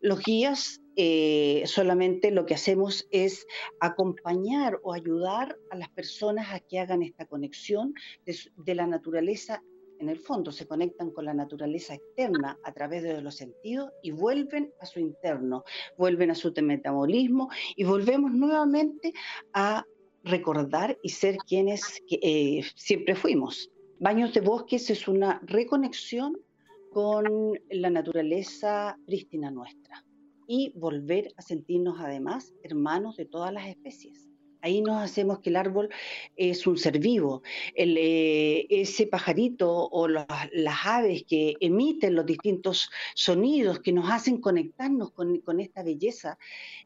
Los 0.00 0.22
guías 0.22 0.80
eh, 0.98 1.64
solamente 1.66 2.30
lo 2.30 2.46
que 2.46 2.54
hacemos 2.54 3.06
es 3.10 3.46
acompañar 3.80 4.80
o 4.82 4.94
ayudar 4.94 5.58
a 5.70 5.76
las 5.76 5.90
personas 5.90 6.54
a 6.54 6.60
que 6.60 6.78
hagan 6.78 7.02
esta 7.02 7.26
conexión 7.26 7.92
de 8.24 8.74
la 8.74 8.86
naturaleza 8.86 9.62
en 9.98 10.08
el 10.08 10.18
fondo 10.18 10.52
se 10.52 10.66
conectan 10.66 11.10
con 11.10 11.24
la 11.24 11.34
naturaleza 11.34 11.94
externa 11.94 12.58
a 12.62 12.72
través 12.72 13.02
de 13.02 13.20
los 13.20 13.36
sentidos 13.36 13.90
y 14.02 14.10
vuelven 14.10 14.72
a 14.80 14.86
su 14.86 15.00
interno, 15.00 15.64
vuelven 15.96 16.30
a 16.30 16.34
su 16.34 16.52
metabolismo 16.62 17.48
y 17.74 17.84
volvemos 17.84 18.32
nuevamente 18.32 19.12
a 19.52 19.84
recordar 20.24 20.98
y 21.02 21.10
ser 21.10 21.36
quienes 21.38 22.02
eh, 22.10 22.62
siempre 22.74 23.14
fuimos. 23.14 23.70
Baños 23.98 24.34
de 24.34 24.40
bosques 24.40 24.90
es 24.90 25.08
una 25.08 25.40
reconexión 25.44 26.36
con 26.92 27.58
la 27.70 27.90
naturaleza 27.90 28.98
prístina 29.06 29.50
nuestra 29.50 30.04
y 30.46 30.72
volver 30.74 31.32
a 31.36 31.42
sentirnos 31.42 31.96
además 32.00 32.54
hermanos 32.62 33.16
de 33.16 33.26
todas 33.26 33.52
las 33.52 33.66
especies. 33.66 34.25
Ahí 34.66 34.82
nos 34.82 35.00
hacemos 35.00 35.38
que 35.38 35.50
el 35.50 35.56
árbol 35.56 35.90
es 36.34 36.66
un 36.66 36.76
ser 36.76 36.98
vivo. 36.98 37.44
Eh, 37.76 38.66
ese 38.68 39.06
pajarito 39.06 39.70
o 39.72 40.08
las 40.08 40.26
aves 40.84 41.22
que 41.22 41.54
emiten 41.60 42.16
los 42.16 42.26
distintos 42.26 42.90
sonidos 43.14 43.78
que 43.78 43.92
nos 43.92 44.10
hacen 44.10 44.40
conectarnos 44.40 45.12
con, 45.12 45.38
con, 45.42 45.60
esta 45.60 45.84
belleza 45.84 46.36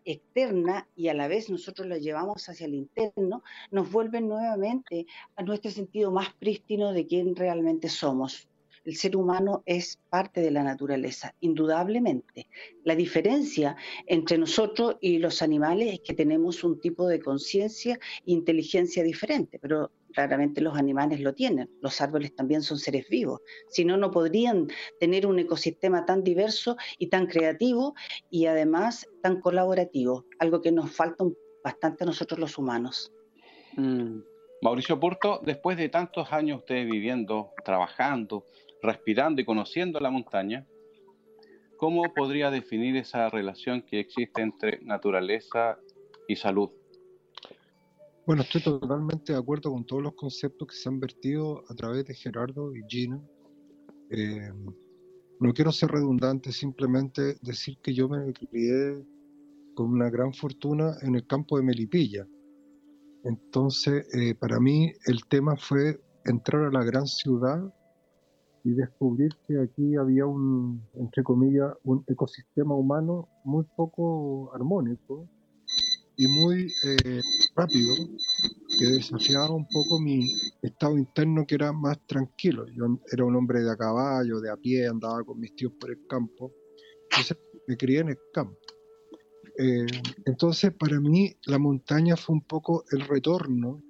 externa 0.04 0.86
y 0.94 1.08
a 1.08 1.14
la 1.14 1.26
vez 1.26 1.48
nosotros 1.48 1.88
la 1.88 1.96
llevamos 1.96 2.46
hacia 2.50 2.66
el 2.66 2.74
interno, 2.74 3.42
nos 3.70 3.90
vuelven 3.90 4.28
nuevamente 4.28 5.06
a 5.36 5.42
nuestro 5.42 5.70
sentido 5.70 6.10
más 6.10 6.34
prístino 6.34 6.92
de 6.92 7.06
quién 7.06 7.34
realmente 7.34 7.88
somos 7.88 8.49
el 8.84 8.96
ser 8.96 9.16
humano 9.16 9.62
es 9.66 9.98
parte 10.08 10.40
de 10.40 10.50
la 10.50 10.62
naturaleza, 10.62 11.34
indudablemente. 11.40 12.48
La 12.84 12.94
diferencia 12.94 13.76
entre 14.06 14.38
nosotros 14.38 14.96
y 15.00 15.18
los 15.18 15.42
animales 15.42 15.94
es 15.94 16.00
que 16.00 16.14
tenemos 16.14 16.64
un 16.64 16.80
tipo 16.80 17.06
de 17.06 17.20
conciencia 17.20 17.94
e 18.26 18.32
inteligencia 18.32 19.02
diferente, 19.02 19.58
pero 19.58 19.90
claramente 20.12 20.60
los 20.60 20.76
animales 20.76 21.20
lo 21.20 21.34
tienen. 21.34 21.70
Los 21.80 22.00
árboles 22.00 22.34
también 22.34 22.62
son 22.62 22.78
seres 22.78 23.08
vivos. 23.08 23.40
Si 23.68 23.84
no, 23.84 23.96
no 23.96 24.10
podrían 24.10 24.68
tener 24.98 25.26
un 25.26 25.38
ecosistema 25.38 26.04
tan 26.04 26.24
diverso 26.24 26.76
y 26.98 27.08
tan 27.08 27.26
creativo 27.26 27.94
y 28.30 28.46
además 28.46 29.06
tan 29.22 29.40
colaborativo, 29.40 30.24
algo 30.38 30.60
que 30.60 30.72
nos 30.72 30.90
falta 30.90 31.24
bastante 31.62 32.04
a 32.04 32.06
nosotros 32.06 32.40
los 32.40 32.58
humanos. 32.58 33.12
Mm. 33.76 34.20
Mauricio 34.62 35.00
Porto, 35.00 35.40
después 35.42 35.78
de 35.78 35.88
tantos 35.88 36.32
años 36.32 36.58
ustedes 36.58 36.90
viviendo, 36.90 37.52
trabajando, 37.64 38.46
respirando 38.82 39.40
y 39.40 39.44
conociendo 39.44 40.00
la 40.00 40.10
montaña, 40.10 40.66
¿cómo 41.76 42.02
podría 42.14 42.50
definir 42.50 42.96
esa 42.96 43.28
relación 43.28 43.82
que 43.82 44.00
existe 44.00 44.42
entre 44.42 44.80
naturaleza 44.82 45.78
y 46.28 46.36
salud? 46.36 46.70
Bueno, 48.26 48.42
estoy 48.42 48.62
totalmente 48.62 49.32
de 49.32 49.38
acuerdo 49.38 49.72
con 49.72 49.84
todos 49.84 50.02
los 50.02 50.14
conceptos 50.14 50.68
que 50.68 50.76
se 50.76 50.88
han 50.88 51.00
vertido 51.00 51.64
a 51.68 51.74
través 51.74 52.04
de 52.04 52.14
Gerardo 52.14 52.74
y 52.76 52.82
Gina. 52.86 53.20
Eh, 54.10 54.52
no 55.40 55.52
quiero 55.52 55.72
ser 55.72 55.90
redundante, 55.90 56.52
simplemente 56.52 57.36
decir 57.40 57.78
que 57.82 57.94
yo 57.94 58.08
me 58.08 58.32
crié 58.32 59.02
con 59.74 59.90
una 59.90 60.10
gran 60.10 60.34
fortuna 60.34 60.96
en 61.02 61.14
el 61.14 61.26
campo 61.26 61.56
de 61.56 61.64
Melipilla. 61.64 62.26
Entonces, 63.24 64.06
eh, 64.14 64.34
para 64.34 64.60
mí 64.60 64.92
el 65.06 65.24
tema 65.26 65.56
fue 65.56 65.98
entrar 66.24 66.64
a 66.64 66.70
la 66.70 66.84
gran 66.84 67.06
ciudad 67.06 67.72
y 68.64 68.72
descubrir 68.72 69.30
que 69.46 69.58
aquí 69.58 69.96
había 69.96 70.26
un, 70.26 70.82
entre 70.94 71.22
comillas, 71.22 71.72
un 71.84 72.04
ecosistema 72.06 72.74
humano 72.74 73.28
muy 73.44 73.64
poco 73.76 74.54
armónico 74.54 75.28
y 76.16 76.26
muy 76.26 76.70
eh, 76.84 77.20
rápido, 77.56 77.94
que 78.78 78.84
desafiaba 78.86 79.54
un 79.54 79.66
poco 79.66 79.98
mi 79.98 80.28
estado 80.60 80.98
interno 80.98 81.46
que 81.46 81.54
era 81.54 81.72
más 81.72 81.98
tranquilo. 82.06 82.66
Yo 82.68 83.00
era 83.10 83.24
un 83.24 83.36
hombre 83.36 83.60
de 83.60 83.70
a 83.70 83.76
caballo, 83.76 84.40
de 84.40 84.50
a 84.50 84.56
pie, 84.56 84.86
andaba 84.86 85.24
con 85.24 85.40
mis 85.40 85.54
tíos 85.54 85.72
por 85.80 85.90
el 85.90 86.06
campo, 86.06 86.52
entonces 87.10 87.38
me 87.66 87.76
crié 87.76 88.00
en 88.00 88.10
el 88.10 88.18
campo. 88.34 88.58
Eh, 89.58 89.86
entonces 90.26 90.72
para 90.74 91.00
mí 91.00 91.34
la 91.46 91.58
montaña 91.58 92.16
fue 92.16 92.34
un 92.34 92.42
poco 92.42 92.84
el 92.92 93.00
retorno 93.00 93.82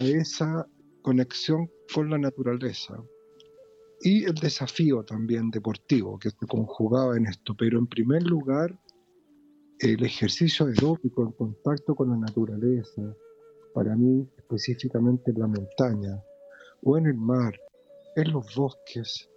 a 0.00 0.04
esa 0.04 0.66
conexión 1.02 1.70
con 1.94 2.10
la 2.10 2.18
naturaleza 2.18 3.02
y 4.00 4.24
el 4.24 4.34
desafío 4.34 5.04
también 5.04 5.50
deportivo 5.50 6.18
que 6.18 6.30
se 6.30 6.46
conjugaba 6.46 7.16
en 7.16 7.26
esto. 7.26 7.54
Pero 7.56 7.78
en 7.78 7.86
primer 7.86 8.22
lugar, 8.22 8.78
el 9.78 10.02
ejercicio 10.04 10.66
aeróbico 10.66 11.22
en 11.22 11.32
contacto 11.32 11.94
con 11.94 12.10
la 12.10 12.16
naturaleza, 12.16 13.14
para 13.74 13.94
mí 13.96 14.26
específicamente 14.38 15.30
en 15.30 15.38
la 15.38 15.46
montaña 15.46 16.22
o 16.82 16.96
en 16.96 17.06
el 17.06 17.16
mar, 17.16 17.54
en 18.16 18.32
los 18.32 18.54
bosques, 18.56 19.28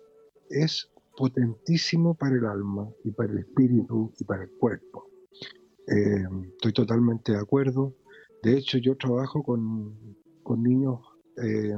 es 0.50 0.90
potentísimo 1.18 2.16
para 2.16 2.36
el 2.36 2.46
alma 2.46 2.90
y 3.04 3.12
para 3.12 3.34
el 3.34 3.40
espíritu 3.40 4.14
y 4.18 4.24
para 4.24 4.44
el 4.44 4.52
cuerpo. 4.52 5.10
Eh, 5.88 6.24
estoy 6.56 6.74
totalmente 6.74 7.34
de 7.34 7.40
acuerdo. 7.40 7.94
De 8.42 8.58
hecho, 8.58 8.78
yo 8.78 8.96
trabajo 8.96 9.44
con, 9.44 10.18
con 10.42 10.64
niños 10.64 11.00
eh, 11.38 11.76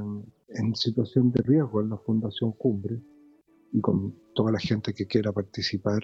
en 0.48 0.74
situación 0.74 1.32
de 1.32 1.42
riesgo 1.42 1.80
en 1.80 1.90
la 1.90 1.98
Fundación 1.98 2.52
Cumbre 2.52 3.00
y 3.72 3.80
con 3.80 4.14
toda 4.34 4.52
la 4.52 4.58
gente 4.58 4.94
que 4.94 5.06
quiera 5.06 5.32
participar, 5.32 6.02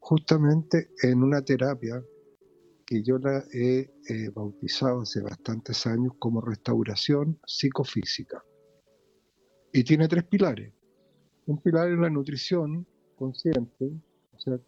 justamente 0.00 0.90
en 1.02 1.22
una 1.22 1.42
terapia 1.42 2.02
que 2.84 3.02
yo 3.02 3.18
la 3.18 3.44
he 3.52 3.90
eh, 4.08 4.28
bautizado 4.34 5.02
hace 5.02 5.22
bastantes 5.22 5.86
años 5.86 6.12
como 6.18 6.40
restauración 6.40 7.38
psicofísica. 7.46 8.44
Y 9.72 9.84
tiene 9.84 10.06
tres 10.06 10.24
pilares. 10.24 10.72
Un 11.46 11.60
pilar 11.62 11.90
es 11.90 11.98
la 11.98 12.10
nutrición 12.10 12.86
consciente, 13.16 13.90
o 14.32 14.38
sea, 14.38 14.58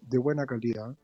de 0.00 0.18
buena 0.18 0.46
calidad. 0.46 0.96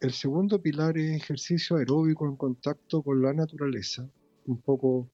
El 0.00 0.12
segundo 0.12 0.60
pilar 0.60 0.98
es 0.98 1.16
ejercicio 1.16 1.76
aeróbico 1.76 2.26
en 2.26 2.36
contacto 2.36 3.02
con 3.02 3.22
la 3.22 3.32
naturaleza, 3.32 4.08
un 4.46 4.60
poco 4.60 5.10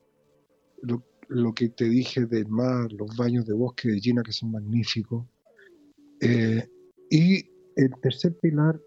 lo, 0.83 1.05
lo 1.31 1.55
que 1.55 1.69
te 1.69 1.85
dije 1.85 2.27
del 2.27 2.49
mar, 2.49 2.93
los 2.93 3.17
baños 3.17 3.47
de 3.47 3.55
bosque 3.55 3.89
de 3.89 4.01
Gina 4.01 4.23
que 4.23 4.33
son 4.33 4.51
magníficos. 4.51 5.25
Eh, 6.21 6.69
y 7.09 7.37
el 7.77 7.91
tercer 8.03 8.37
pilar 8.39 8.81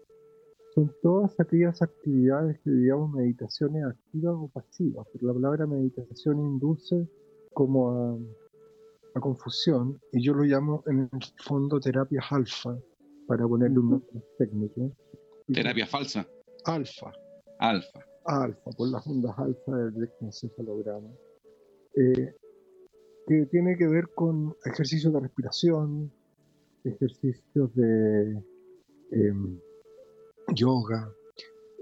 son 0.74 0.92
todas 1.02 1.38
aquellas 1.40 1.80
actividades 1.80 2.60
que 2.60 2.70
digamos 2.70 3.12
meditaciones 3.12 3.84
activas 3.84 4.34
o 4.36 4.48
pasivas, 4.48 5.06
porque 5.10 5.26
la 5.26 5.32
palabra 5.32 5.66
meditación 5.66 6.38
induce 6.38 7.08
como 7.54 8.18
a, 9.14 9.20
confusión 9.20 10.00
y 10.12 10.22
yo 10.22 10.34
lo 10.34 10.42
llamo 10.42 10.82
en 10.86 11.08
el 11.12 11.20
fondo 11.44 11.78
terapias 11.78 12.24
alfa, 12.30 12.76
para 13.28 13.46
ponerle 13.46 13.78
un 13.78 13.90
nombre 13.90 14.22
técnico. 14.36 14.92
Terapia 15.46 15.86
falsa. 15.86 16.26
Alfa. 16.64 17.12
Alfa. 17.58 18.00
Alfa, 18.26 18.70
por 18.76 18.90
las 18.90 19.06
ondas 19.06 19.38
alfa 19.38 19.76
del 19.76 19.96
electroencefalograma. 19.96 21.08
Eh, 21.96 22.34
que 23.26 23.46
tiene 23.46 23.76
que 23.76 23.86
ver 23.86 24.10
con 24.14 24.54
ejercicios 24.64 25.12
de 25.12 25.20
respiración, 25.20 26.12
ejercicios 26.84 27.74
de 27.74 28.42
em, 29.12 29.58
yoga, 30.54 31.10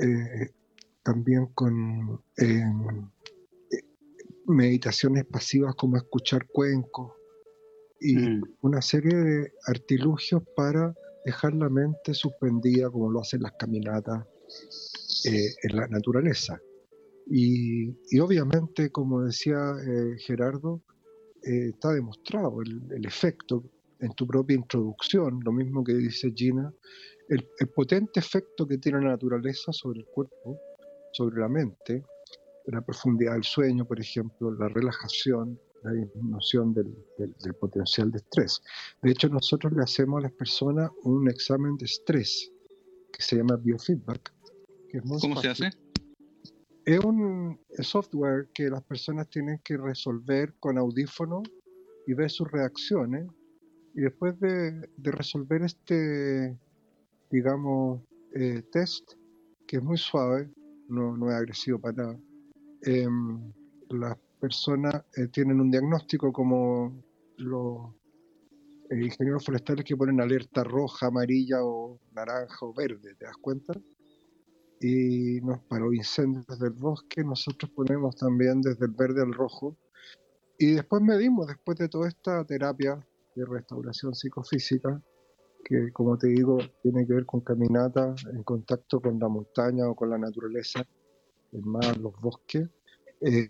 eh, 0.00 0.50
también 1.02 1.46
con 1.46 2.22
em, 2.36 3.08
meditaciones 4.46 5.24
pasivas 5.24 5.74
como 5.74 5.96
escuchar 5.96 6.46
cuencos 6.46 7.12
y 8.00 8.16
mm. 8.16 8.42
una 8.62 8.82
serie 8.82 9.16
de 9.16 9.52
artilugios 9.66 10.42
para 10.56 10.94
dejar 11.24 11.54
la 11.54 11.68
mente 11.68 12.14
suspendida 12.14 12.90
como 12.90 13.10
lo 13.10 13.20
hacen 13.20 13.42
las 13.42 13.52
caminatas 13.52 14.26
eh, 15.24 15.54
en 15.62 15.76
la 15.76 15.86
naturaleza. 15.88 16.60
Y, 17.26 18.18
obviamente, 18.18 18.90
como 18.90 19.22
decía 19.22 19.58
eh, 19.86 20.16
Gerardo, 20.18 20.82
eh, 21.42 21.70
está 21.70 21.92
demostrado 21.92 22.60
el, 22.62 23.04
efecto 23.04 23.64
en 24.00 24.12
tu 24.14 24.26
propia 24.26 24.56
introducción, 24.56 25.40
lo 25.44 25.52
mismo 25.52 25.84
que 25.84 25.94
dice 25.94 26.32
Gina, 26.34 26.72
el, 27.28 27.46
potente 27.74 28.20
efecto 28.20 28.66
que 28.66 28.78
tiene 28.78 29.00
la 29.00 29.10
naturaleza 29.10 29.72
sobre 29.72 30.00
el 30.00 30.06
cuerpo, 30.06 30.58
sobre 31.12 31.40
la 31.40 31.48
mente, 31.48 32.04
la 32.66 32.80
profundidad 32.80 33.34
del 33.34 33.44
sueño, 33.44 33.84
por 33.84 34.00
ejemplo, 34.00 34.52
la 34.52 34.68
relajación, 34.68 35.58
la 35.82 35.92
disminución 35.92 36.74
del, 36.74 36.94
potencial 37.60 38.10
de 38.10 38.18
estrés. 38.18 38.60
De 39.02 39.10
hecho, 39.10 39.28
nosotros 39.28 39.72
le 39.72 39.82
hacemos 39.82 40.18
a 40.18 40.22
las 40.22 40.32
personas 40.32 40.90
un 41.04 41.28
examen 41.28 41.76
de 41.76 41.86
estrés 41.86 42.52
que 43.12 43.22
se 43.22 43.36
llama 43.36 43.56
biofeedback. 43.56 44.32
¿Cómo 45.20 45.40
se 45.40 45.48
hace? 45.48 45.70
Es 46.84 46.98
un 47.04 47.60
software 47.78 48.48
que 48.52 48.68
las 48.68 48.82
personas 48.82 49.28
tienen 49.28 49.60
que 49.62 49.76
resolver 49.76 50.54
con 50.58 50.78
audífonos 50.78 51.42
y 52.08 52.14
ver 52.14 52.28
sus 52.28 52.50
reacciones. 52.50 53.28
Y 53.94 54.00
después 54.00 54.38
de, 54.40 54.88
resolver 54.98 55.62
este, 55.62 56.58
digamos, 57.30 58.02
eh, 58.34 58.62
test, 58.72 59.12
que 59.66 59.76
es 59.76 59.82
muy 59.82 59.96
suave, 59.96 60.50
no, 60.88 61.16
no 61.16 61.30
es 61.30 61.36
agresivo 61.36 61.78
para 61.78 62.02
nada, 62.02 62.18
em, 62.82 63.52
las 63.90 64.16
personas 64.40 65.04
eh, 65.16 65.28
tienen 65.28 65.60
un 65.60 65.70
diagnóstico 65.70 66.32
como 66.32 67.00
los 67.36 67.94
eh, 68.90 69.04
ingenieros 69.04 69.44
forestales 69.44 69.84
que 69.84 69.96
ponen 69.96 70.20
alerta 70.20 70.64
roja, 70.64 71.06
amarilla 71.06 71.62
o 71.62 72.00
naranja 72.12 72.66
o 72.66 72.74
verde, 72.74 73.14
¿te 73.14 73.24
das 73.24 73.36
cuenta? 73.36 73.72
Y 74.82 75.40
nos 75.42 75.60
paró 75.60 75.92
incendios 75.92 76.58
del 76.58 76.72
bosque, 76.72 77.22
nosotros 77.22 77.70
ponemos 77.70 78.16
también 78.16 78.60
desde 78.60 78.84
el 78.86 78.90
verde 78.90 79.22
al 79.22 79.32
rojo. 79.32 79.76
Y 80.58 80.72
después 80.72 81.00
medimos, 81.00 81.46
después 81.46 81.78
de 81.78 81.88
toda 81.88 82.08
esta 82.08 82.44
terapia 82.44 82.98
de 83.36 83.44
restauración 83.46 84.12
psicofísica, 84.12 85.00
que 85.64 85.92
como 85.92 86.18
te 86.18 86.26
digo, 86.26 86.58
tiene 86.82 87.06
que 87.06 87.14
ver 87.14 87.26
con 87.26 87.42
caminata 87.42 88.12
en 88.32 88.42
contacto 88.42 89.00
con 89.00 89.20
la 89.20 89.28
montaña 89.28 89.88
o 89.88 89.94
con 89.94 90.10
la 90.10 90.18
naturaleza, 90.18 90.84
en 91.52 91.68
más 91.68 91.96
los 91.98 92.20
bosques, 92.20 92.68
eh, 93.20 93.48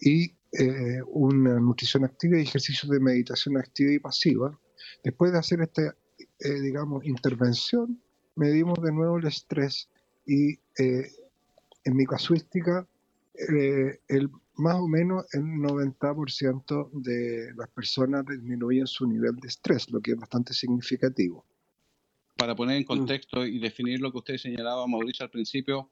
y 0.00 0.34
eh, 0.58 1.00
una 1.06 1.60
nutrición 1.60 2.04
activa 2.04 2.36
y 2.36 2.42
ejercicios 2.42 2.90
de 2.90 2.98
meditación 2.98 3.56
activa 3.58 3.92
y 3.92 4.00
pasiva. 4.00 4.58
Después 5.04 5.30
de 5.30 5.38
hacer 5.38 5.60
esta, 5.60 5.94
eh, 6.40 6.60
digamos, 6.60 7.04
intervención, 7.04 8.02
medimos 8.34 8.82
de 8.82 8.92
nuevo 8.92 9.18
el 9.18 9.26
estrés 9.26 9.88
y 10.26 10.58
en 10.76 11.96
mi 11.96 12.06
casuística, 12.06 12.86
el, 13.34 14.30
más 14.56 14.76
o 14.76 14.86
menos 14.86 15.24
el 15.32 15.42
90% 15.42 16.90
de 16.92 17.52
las 17.56 17.68
personas 17.70 18.24
disminuyen 18.26 18.86
su 18.86 19.06
nivel 19.06 19.36
de 19.36 19.48
estrés, 19.48 19.90
lo 19.90 20.00
que 20.00 20.12
es 20.12 20.16
bastante 20.18 20.52
significativo. 20.54 21.44
Para 22.36 22.54
poner 22.54 22.76
en 22.76 22.82
mm. 22.82 22.86
contexto 22.86 23.46
y 23.46 23.58
definir 23.58 24.00
lo 24.00 24.12
que 24.12 24.18
usted 24.18 24.36
señalaba, 24.36 24.86
Mauricio, 24.86 25.24
al 25.24 25.30
principio, 25.30 25.88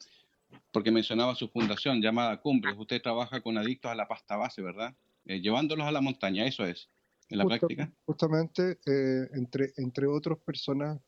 porque 0.72 0.90
mencionaba 0.90 1.34
su 1.34 1.48
fundación 1.48 2.00
llamada 2.00 2.40
Cumbres. 2.40 2.74
Usted 2.78 3.00
trabaja 3.02 3.40
con 3.40 3.56
adictos 3.58 3.90
a 3.90 3.94
la 3.94 4.08
pasta 4.08 4.36
base, 4.36 4.62
¿verdad? 4.62 4.94
Eh, 5.26 5.40
llevándolos 5.40 5.86
a 5.86 5.92
la 5.92 6.00
montaña, 6.00 6.46
eso 6.46 6.64
es, 6.64 6.88
en 7.28 7.38
la 7.38 7.44
práctica. 7.44 7.92
Justamente, 8.04 8.78
eh, 8.86 9.28
entre, 9.34 9.72
entre 9.76 10.06
otras 10.06 10.38
personas 10.38 10.98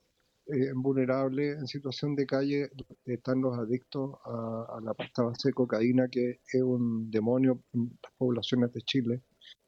eh, 0.52 0.72
vulnerables 0.74 1.58
en 1.58 1.66
situación 1.66 2.14
de 2.14 2.26
calle 2.26 2.70
están 3.04 3.40
los 3.40 3.58
adictos 3.58 4.14
a, 4.24 4.80
la 4.82 4.94
pasta 4.94 5.22
base 5.22 5.48
de 5.48 5.54
cocaína, 5.54 6.08
que 6.08 6.40
es 6.52 6.62
un 6.62 7.10
demonio 7.10 7.62
en 7.72 7.98
las 8.02 8.12
poblaciones 8.18 8.72
de 8.72 8.82
Chile, 8.82 9.22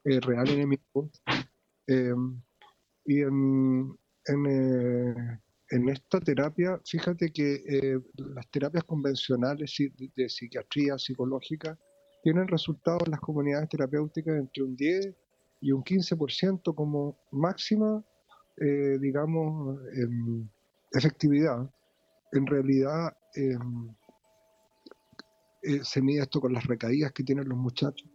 es 0.05 0.21
real 0.21 0.49
enemigo. 0.49 1.11
y 3.07 3.21
en, 3.21 3.99
en 4.26 5.41
en 5.71 5.88
esta 5.88 6.21
terapia, 6.21 6.81
fíjate 6.85 7.33
que 7.33 7.55
eh, 7.67 7.99
las 8.17 8.49
terapias 8.50 8.85
convencionales 8.85 9.75
de 10.14 10.29
psiquiatría 10.29 10.99
psicológica 10.99 11.79
tienen 12.23 12.47
resultados 12.49 13.03
en 13.07 13.12
las 13.12 13.21
comunidades 13.21 13.69
terapéuticas 13.71 14.37
entre 14.37 14.62
un 14.62 14.76
10 14.76 15.14
y 15.62 15.73
un 15.73 15.83
15% 15.83 16.75
como 16.75 17.19
máxima, 17.33 18.05
eh, 18.59 18.99
digamos, 19.00 19.81
efectividad. 20.95 21.71
En 22.33 22.47
realidad 22.47 23.17
em, 23.35 23.95
eh, 25.63 25.81
se 25.83 26.03
mide 26.03 26.23
esto 26.23 26.41
con 26.41 26.53
las 26.53 26.67
recaídas 26.67 27.13
que 27.13 27.23
tienen 27.23 27.49
los 27.49 27.59
muchachos 27.59 28.09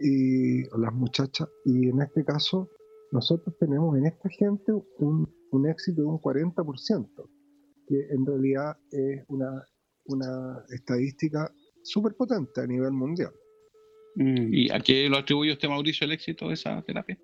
y 0.00 0.64
o 0.68 0.78
las 0.78 0.92
muchachas 0.92 1.48
y 1.64 1.88
en 1.88 2.00
este 2.02 2.24
caso 2.24 2.70
nosotros 3.10 3.56
tenemos 3.58 3.96
en 3.96 4.06
esta 4.06 4.28
gente 4.28 4.72
un 4.98 5.26
un 5.50 5.68
éxito 5.68 6.02
de 6.02 6.06
un 6.08 6.20
40%, 6.20 7.30
que 7.86 7.96
en 8.10 8.26
realidad 8.26 8.76
es 8.90 9.24
una, 9.28 9.64
una 10.06 10.64
estadística 10.70 11.52
súper 11.82 12.14
potente 12.14 12.60
a 12.60 12.66
nivel 12.66 12.92
mundial. 12.92 13.32
Mm. 14.16 14.52
¿Y 14.52 14.70
a 14.70 14.80
qué 14.80 15.08
lo 15.08 15.18
atribuye 15.18 15.52
usted, 15.52 15.68
Mauricio, 15.68 16.04
el 16.04 16.12
éxito 16.12 16.48
de 16.48 16.54
esa 16.54 16.82
terapia? 16.82 17.18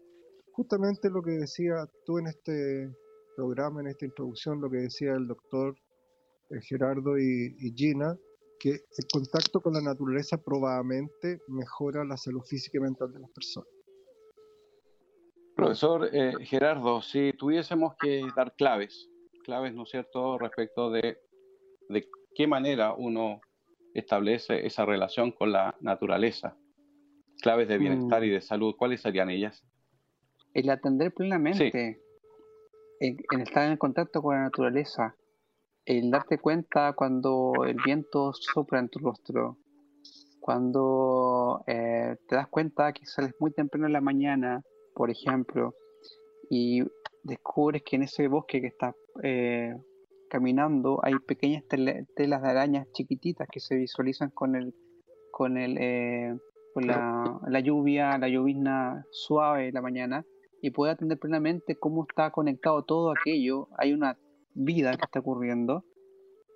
Justamente 0.52 1.10
lo 1.10 1.22
que 1.22 1.32
decía 1.32 1.88
tú 2.06 2.18
en 2.18 2.28
este 2.28 2.88
programa, 3.36 3.80
en 3.80 3.88
esta 3.88 4.04
introducción, 4.04 4.60
lo 4.60 4.70
que 4.70 4.78
decía 4.78 5.12
el 5.12 5.26
doctor 5.26 5.76
eh, 6.50 6.60
Gerardo 6.62 7.18
y, 7.18 7.72
Gina, 7.76 8.16
que 8.58 8.70
el 8.70 9.06
contacto 9.12 9.60
con 9.60 9.74
la 9.74 9.80
naturaleza 9.80 10.38
probablemente 10.38 11.40
mejora 11.48 12.04
la 12.04 12.16
salud 12.16 12.42
física 12.42 12.78
y 12.78 12.80
mental 12.80 13.12
de 13.12 13.20
las 13.20 13.30
personas. 13.30 13.68
Profesor 15.56 16.08
eh, 16.12 16.32
Gerardo, 16.40 17.00
si 17.00 17.32
tuviésemos 17.38 17.94
que 18.00 18.22
dar 18.36 18.54
claves, 18.56 19.08
claves, 19.44 19.74
¿no 19.74 19.84
es 19.84 19.90
cierto?, 19.90 20.38
respecto 20.38 20.90
de, 20.90 21.18
de 21.88 22.08
qué 22.34 22.46
manera 22.46 22.94
uno 22.94 23.40
establece 23.94 24.66
esa 24.66 24.84
relación 24.84 25.30
con 25.30 25.52
la 25.52 25.76
naturaleza, 25.80 26.56
claves 27.40 27.68
de 27.68 27.78
bienestar 27.78 28.22
mm. 28.22 28.24
y 28.24 28.30
de 28.30 28.40
salud, 28.40 28.74
¿cuáles 28.76 29.00
serían 29.00 29.30
ellas? 29.30 29.64
El 30.52 30.70
atender 30.70 31.12
plenamente, 31.12 32.00
en, 33.00 33.40
estar 33.40 33.70
en 33.70 33.76
contacto 33.76 34.22
con 34.22 34.36
la 34.36 34.42
naturaleza, 34.42 35.14
el 35.84 36.10
darte 36.10 36.38
cuenta 36.38 36.92
cuando 36.94 37.52
el 37.66 37.76
viento 37.84 38.32
sopla 38.32 38.78
en 38.78 38.88
tu 38.88 38.98
rostro, 39.00 39.58
cuando 40.40 41.62
eh, 41.66 42.16
te 42.28 42.36
das 42.36 42.48
cuenta 42.48 42.92
que 42.92 43.06
sales 43.06 43.34
muy 43.40 43.52
temprano 43.52 43.86
en 43.86 43.92
la 43.92 44.00
mañana 44.00 44.62
por 44.94 45.10
ejemplo, 45.10 45.74
y 46.48 46.82
descubres 47.22 47.82
que 47.82 47.96
en 47.96 48.04
ese 48.04 48.28
bosque 48.28 48.60
que 48.60 48.68
estás 48.68 48.94
eh, 49.22 49.74
caminando 50.30 51.00
hay 51.02 51.14
pequeñas 51.26 51.64
telas 51.68 52.42
de 52.42 52.48
arañas 52.48 52.86
chiquititas 52.92 53.48
que 53.50 53.60
se 53.60 53.76
visualizan 53.76 54.30
con 54.30 54.56
el 54.56 54.74
con 55.30 55.56
el 55.56 55.76
eh, 55.78 56.36
con 56.72 56.86
la, 56.86 57.60
lluvia, 57.60 58.18
la 58.18 58.28
llovizna 58.28 59.04
suave 59.10 59.66
de 59.66 59.72
la 59.72 59.80
mañana 59.80 60.24
y 60.64 60.70
puedes 60.70 60.94
atender 60.94 61.18
plenamente 61.18 61.76
cómo 61.76 62.06
está 62.08 62.30
conectado 62.30 62.84
todo 62.84 63.10
aquello. 63.10 63.68
Hay 63.76 63.92
una 63.92 64.16
vida 64.54 64.92
que 64.96 65.04
está 65.04 65.20
ocurriendo 65.20 65.84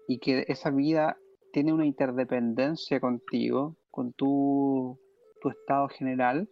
y 0.08 0.18
que 0.18 0.46
esa 0.48 0.70
vida 0.70 1.18
tiene 1.52 1.74
una 1.74 1.84
interdependencia 1.84 3.00
contigo, 3.00 3.76
con 3.90 4.14
tu, 4.14 4.98
tu 5.42 5.50
estado 5.50 5.88
general 5.88 6.48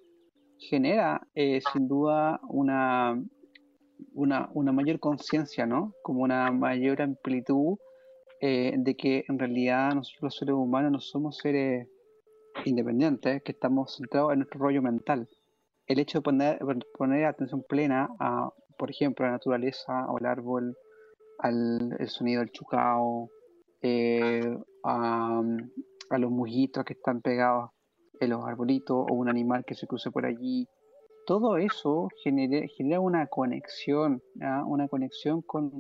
genera 0.59 1.27
eh, 1.35 1.63
sin 1.73 1.89
duda 1.89 2.41
una, 2.47 3.25
una, 4.13 4.51
una 4.53 4.73
mayor 4.73 5.01
conciencia, 5.01 5.65
¿no? 5.65 5.95
Como 6.03 6.25
una 6.25 6.53
mayor 6.53 7.01
amplitud 7.01 7.79
eh, 8.43 8.75
de 8.77 8.97
que 8.97 9.25
en 9.29 9.39
realidad 9.39 9.95
nosotros 9.95 10.25
los 10.25 10.37
seres 10.37 10.55
humanos 10.55 10.93
no 10.93 11.01
somos 11.01 11.39
seres 11.39 11.89
independientes, 12.67 13.43
que 13.43 13.53
estamos 13.53 13.97
centrados 13.97 14.35
en 14.35 14.41
nuestro 14.41 14.61
rollo 14.61 14.83
mental. 14.83 15.27
El 15.87 15.99
hecho 16.01 16.19
de 16.19 16.23
poner, 16.23 16.59
poner 16.97 17.25
atención 17.27 17.63
plena 17.69 18.09
a, 18.19 18.51
por 18.79 18.91
ejemplo, 18.91 19.25
la 19.25 19.33
naturaleza 19.33 20.07
o 20.11 20.19
al 20.19 20.27
árbol, 20.27 20.77
al 21.39 21.97
el 21.99 22.09
sonido 22.09 22.41
del 22.41 22.51
chucao, 22.51 23.31
eh, 23.83 24.57
a, 24.85 25.43
a, 26.11 26.19
los 26.19 26.31
mujitos 26.31 26.85
que 26.85 26.95
están 26.95 27.21
pegados 27.21 27.71
en 28.21 28.31
los 28.31 28.45
arbolitos 28.45 28.97
o 28.97 29.15
un 29.15 29.29
animal 29.29 29.65
que 29.65 29.75
se 29.75 29.87
cruce 29.87 30.11
por 30.11 30.27
allí. 30.27 30.67
Todo 31.27 31.57
eso 31.57 32.09
genera, 32.23 32.67
genera 32.77 33.01
una 33.01 33.27
conexión, 33.27 34.23
una 34.67 34.89
conexión 34.89 35.43
con, 35.43 35.71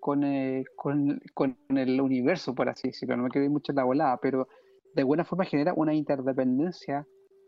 con, 0.00 0.24
eh, 0.24 0.64
con, 0.76 1.20
con, 1.34 1.56
el 1.68 2.00
universo, 2.00 2.54
por 2.54 2.68
así 2.68 2.88
decirlo. 2.88 3.16
No 3.16 3.24
me 3.24 3.30
quedé 3.30 3.48
mucho 3.48 3.72
en 3.72 3.76
la 3.76 3.84
volada, 3.84 4.18
pero 4.18 4.48
de 4.94 5.02
alguna 5.02 5.24
forma 5.24 5.44
genera 5.44 5.74
una 5.74 5.94
interdependencia 5.94 7.06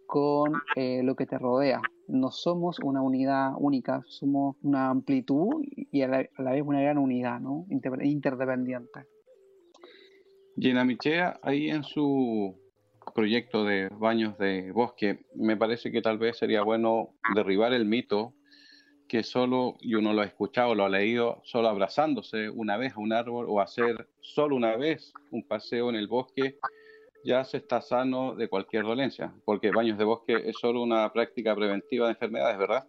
con 0.08 0.54
eh, 0.74 1.02
lo 1.04 1.14
que 1.14 1.26
te 1.26 1.38
rodea. 1.38 1.82
No 2.08 2.30
somos 2.30 2.78
una 2.78 3.02
unidad 3.02 3.52
única, 3.58 4.02
somos 4.08 4.56
una 4.62 4.88
amplitud 4.88 5.62
y 5.92 6.00
a 6.00 6.08
la, 6.08 6.50
vez 6.50 6.62
una 6.64 6.80
gran 6.80 6.96
unidad, 6.96 7.38
¿no? 7.40 7.66
interdependiente. 7.68 9.04
Gina 10.58 10.82
Michea, 10.84 11.38
ahí 11.42 11.68
en 11.68 11.84
su 11.84 12.56
proyecto 13.14 13.64
de 13.64 13.90
baños 13.90 14.38
de 14.38 14.72
bosque, 14.72 15.26
me 15.34 15.58
parece 15.58 15.92
que 15.92 16.00
tal 16.00 16.16
vez 16.16 16.38
sería 16.38 16.62
bueno 16.62 17.10
derribar 17.34 17.74
el 17.74 17.84
mito 17.84 18.32
que 19.08 19.22
solo, 19.22 19.76
y 19.80 19.94
uno 19.94 20.14
lo 20.14 20.22
ha 20.22 20.26
escuchado, 20.26 20.74
lo 20.74 20.84
ha 20.84 20.88
leído, 20.88 21.42
solo 21.44 21.68
abrazándose 21.68 22.48
una 22.48 22.78
vez 22.78 22.94
a 22.94 23.00
un 23.00 23.12
árbol 23.12 23.46
o 23.48 23.60
hacer 23.60 24.08
solo 24.20 24.56
una 24.56 24.76
vez 24.76 25.12
un 25.30 25.46
paseo 25.46 25.90
en 25.90 25.96
el 25.96 26.08
bosque, 26.08 26.58
ya 27.28 27.44
se 27.44 27.58
está 27.58 27.82
sano 27.82 28.34
de 28.34 28.48
cualquier 28.48 28.84
dolencia, 28.84 29.34
porque 29.44 29.70
baños 29.70 29.98
de 29.98 30.04
bosque 30.04 30.34
es 30.46 30.56
solo 30.58 30.82
una 30.82 31.12
práctica 31.12 31.54
preventiva 31.54 32.06
de 32.06 32.12
enfermedades, 32.12 32.56
¿verdad? 32.56 32.86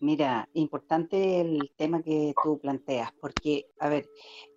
Mira, 0.00 0.48
importante 0.54 1.40
el 1.40 1.70
tema 1.76 2.02
que 2.02 2.34
tú 2.42 2.58
planteas, 2.58 3.12
porque, 3.20 3.66
a 3.78 3.88
ver, 3.88 4.08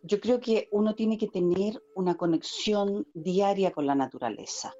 yo 0.01 0.19
creo 0.19 0.39
que 0.39 0.67
uno 0.71 0.95
tiene 0.95 1.19
que 1.19 1.27
tener 1.27 1.79
una 1.93 2.15
conexión 2.15 3.05
diaria 3.13 3.71
con 3.71 3.85
la 3.85 3.93
naturaleza. 3.93 4.73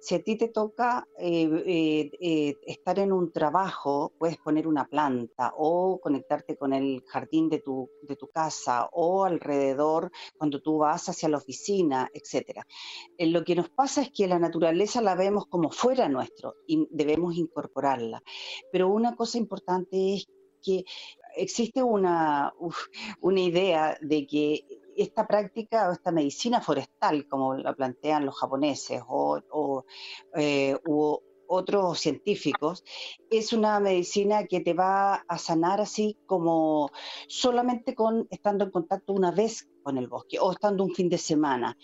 Si 0.00 0.14
a 0.14 0.22
ti 0.22 0.36
te 0.36 0.48
toca 0.48 1.06
eh, 1.18 1.48
eh, 1.66 2.10
eh, 2.20 2.56
estar 2.66 2.98
en 2.98 3.12
un 3.12 3.32
trabajo, 3.32 4.12
puedes 4.18 4.36
poner 4.38 4.66
una 4.66 4.86
planta 4.86 5.52
o 5.56 5.98
conectarte 6.00 6.56
con 6.56 6.72
el 6.72 7.02
jardín 7.06 7.48
de 7.48 7.60
tu, 7.60 7.90
de 8.02 8.16
tu 8.16 8.28
casa 8.28 8.88
o 8.92 9.24
alrededor 9.24 10.10
cuando 10.36 10.60
tú 10.60 10.78
vas 10.78 11.08
hacia 11.08 11.28
la 11.28 11.38
oficina, 11.38 12.10
etc. 12.12 12.62
lo 13.18 13.44
que 13.44 13.54
nos 13.54 13.70
pasa 13.70 14.02
es 14.02 14.10
que 14.10 14.26
la 14.26 14.38
naturaleza 14.38 15.02
la 15.02 15.14
vemos 15.14 15.46
como 15.46 15.70
fuera 15.70 16.08
nuestro 16.08 16.54
y 16.66 16.86
debemos 16.90 17.36
incorporarla. 17.36 18.22
Pero 18.72 18.88
una 18.88 19.16
cosa 19.16 19.38
importante 19.38 20.14
es 20.14 20.26
que 20.62 20.84
existe 21.36 21.82
una, 21.82 22.52
una 23.20 23.40
idea 23.40 23.96
de 24.00 24.26
que 24.26 24.64
esta 25.02 25.26
práctica 25.26 25.88
o 25.88 25.92
esta 25.92 26.12
medicina 26.12 26.60
forestal, 26.60 27.26
como 27.28 27.54
la 27.54 27.74
plantean 27.74 28.26
los 28.26 28.36
japoneses 28.36 29.02
o, 29.06 29.84
eh, 30.34 30.76
u 30.86 31.18
otros 31.48 31.98
científicos, 31.98 32.84
es 33.30 33.52
una 33.52 33.80
medicina 33.80 34.44
que 34.44 34.60
te 34.60 34.74
va 34.74 35.14
a 35.14 35.38
sanar 35.38 35.80
así 35.80 36.18
como 36.26 36.90
solamente 37.26 37.94
con 37.94 38.26
estando 38.30 38.64
en 38.64 38.70
contacto 38.70 39.14
una 39.14 39.30
vez 39.30 39.66
con 39.82 39.96
el 39.96 40.08
bosque 40.08 40.38
o 40.38 40.52
estando 40.52 40.84
un 40.84 40.94
fin 40.94 41.08
de 41.08 41.16
semana. 41.16 41.76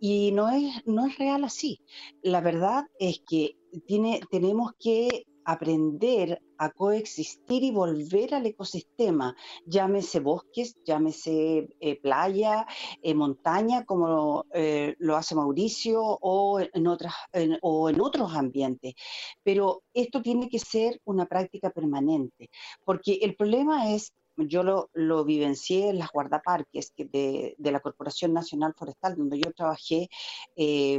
Y 0.00 0.32
no 0.32 0.48
es, 0.48 0.86
no 0.86 1.06
es 1.06 1.18
real 1.18 1.44
así. 1.44 1.80
La 2.22 2.40
verdad 2.40 2.86
es 2.98 3.20
que 3.28 3.58
tiene, 3.86 4.20
tenemos 4.30 4.72
que 4.78 5.26
aprender 5.52 6.40
a 6.58 6.70
coexistir 6.70 7.62
y 7.62 7.70
volver 7.70 8.34
al 8.34 8.46
ecosistema, 8.46 9.34
llámese 9.64 10.20
bosques, 10.20 10.76
llámese 10.84 11.68
eh, 11.80 12.00
playa, 12.00 12.66
eh, 13.02 13.14
montaña, 13.14 13.84
como 13.84 14.44
eh, 14.52 14.94
lo 14.98 15.16
hace 15.16 15.34
Mauricio, 15.34 16.02
o 16.02 16.60
en, 16.60 16.86
otras, 16.86 17.14
o 17.62 17.88
en 17.88 18.00
otros 18.00 18.34
ambientes. 18.34 18.94
Pero 19.42 19.82
esto 19.94 20.20
tiene 20.20 20.48
que 20.48 20.58
ser 20.58 21.00
una 21.04 21.26
práctica 21.26 21.70
permanente, 21.70 22.50
porque 22.84 23.18
el 23.22 23.36
problema 23.36 23.92
es 23.94 24.12
yo 24.36 24.62
lo, 24.62 24.90
lo, 24.94 25.24
vivencié 25.24 25.90
en 25.90 25.98
las 25.98 26.10
guardaparques 26.10 26.92
de, 26.96 27.54
de, 27.58 27.72
la 27.72 27.80
Corporación 27.80 28.32
Nacional 28.32 28.74
Forestal, 28.76 29.16
donde 29.16 29.38
yo 29.38 29.52
trabajé 29.52 30.08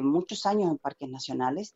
muchos 0.01 0.45
años 0.45 0.71
en 0.71 0.77
parques 0.77 1.09
nacionales, 1.09 1.75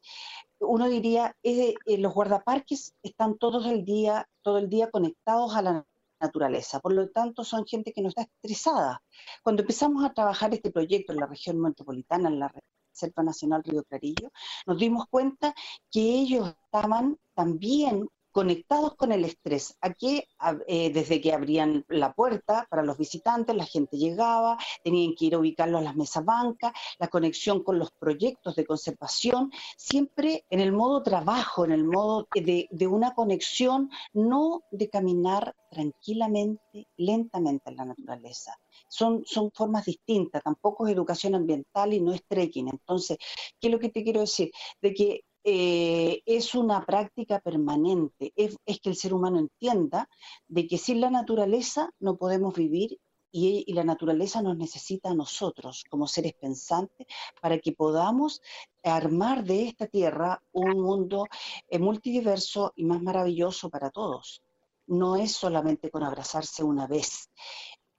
uno 0.59 0.87
diría, 0.87 1.35
eh, 1.43 1.75
los 1.97 2.13
guardaparques 2.13 2.93
están 3.03 3.37
todos 3.37 3.65
el 3.65 3.85
día, 3.85 4.27
todo 4.41 4.57
el 4.57 4.69
día 4.69 4.89
conectados 4.89 5.55
a 5.55 5.61
la 5.61 5.85
naturaleza, 6.19 6.79
por 6.79 6.93
lo 6.93 7.09
tanto 7.09 7.43
son 7.43 7.65
gente 7.65 7.91
que 7.91 8.01
no 8.01 8.09
está 8.09 8.23
estresada. 8.23 9.03
Cuando 9.43 9.61
empezamos 9.63 10.03
a 10.03 10.13
trabajar 10.13 10.53
este 10.53 10.71
proyecto 10.71 11.13
en 11.13 11.19
la 11.19 11.27
región 11.27 11.59
metropolitana, 11.59 12.29
en 12.29 12.39
la 12.39 12.53
Reserva 12.91 13.23
Nacional 13.23 13.63
Río 13.63 13.83
Clarillo, 13.83 14.31
nos 14.65 14.77
dimos 14.77 15.07
cuenta 15.09 15.53
que 15.91 16.01
ellos 16.01 16.55
estaban 16.65 17.19
también 17.33 18.07
conectados 18.35 18.95
con 18.95 19.13
el 19.13 19.23
estrés. 19.23 19.77
Aquí, 19.79 20.21
eh, 20.67 20.91
desde 20.91 21.21
que 21.21 21.31
abrían 21.31 21.85
la 21.87 22.11
puerta 22.11 22.67
para 22.69 22.83
los 22.83 22.97
visitantes, 22.97 23.55
la 23.55 23.63
gente 23.63 23.95
llegaba, 23.95 24.57
tenían 24.83 25.15
que 25.15 25.27
ir 25.27 25.35
a 25.35 25.39
ubicarlo 25.39 25.77
a 25.77 25.81
las 25.81 25.95
mesas 25.95 26.25
bancas, 26.25 26.73
la 26.99 27.07
conexión 27.07 27.63
con 27.63 27.79
los 27.79 27.91
proyectos 27.91 28.57
de 28.57 28.65
conservación, 28.65 29.53
siempre 29.77 30.43
en 30.49 30.59
el 30.59 30.73
modo 30.73 31.01
trabajo, 31.01 31.63
en 31.63 31.71
el 31.71 31.85
modo 31.85 32.27
de, 32.35 32.67
de 32.69 32.87
una 32.87 33.13
conexión, 33.13 33.89
no 34.11 34.63
de 34.69 34.89
caminar 34.89 35.55
tranquilamente, 35.69 36.89
lentamente 36.97 37.69
en 37.69 37.77
la 37.77 37.85
naturaleza. 37.85 38.59
Son, 38.89 39.23
son, 39.25 39.49
formas 39.51 39.85
distintas, 39.85 40.43
tampoco 40.43 40.87
es 40.87 40.93
educación 40.93 41.35
ambiental 41.35 41.93
y 41.93 42.01
no 42.01 42.11
es 42.11 42.21
trekking. 42.27 42.67
Entonces, 42.67 43.17
¿qué 43.61 43.67
es 43.67 43.71
lo 43.71 43.79
que 43.79 43.91
te 43.91 44.03
quiero 44.03 44.19
decir? 44.19 44.51
De 44.81 44.93
que 44.93 45.21
eh, 45.47 46.23
es 46.25 46.55
una 46.55 46.83
práctica 46.83 47.39
permanente, 47.39 48.33
es, 48.35 48.57
que 48.65 48.89
el 48.89 48.95
ser 48.95 49.13
humano 49.13 49.37
entienda 49.37 50.09
de 50.47 50.65
que 50.65 50.79
sin 50.79 50.99
la 50.99 51.11
naturaleza 51.11 51.91
no 51.99 52.17
podemos 52.17 52.55
vivir 52.55 52.99
y, 53.31 53.71
la 53.71 53.83
naturaleza 53.83 54.41
nos 54.41 54.57
necesita 54.57 55.11
a 55.11 55.13
nosotros 55.13 55.83
como 55.87 56.07
seres 56.07 56.33
pensantes 56.33 57.05
para 57.43 57.59
que 57.59 57.73
podamos 57.73 58.41
armar 58.83 59.43
de 59.43 59.67
esta 59.67 59.85
tierra 59.85 60.41
un 60.51 60.81
mundo 60.81 61.27
eh, 61.69 61.77
multidiverso 61.77 62.73
y 62.75 62.85
más 62.85 63.03
maravilloso 63.03 63.69
para 63.69 63.91
todos. 63.91 64.41
No 64.87 65.15
es 65.15 65.31
solamente 65.33 65.91
con 65.91 66.01
abrazarse 66.01 66.63
una 66.63 66.87
vez. 66.87 67.29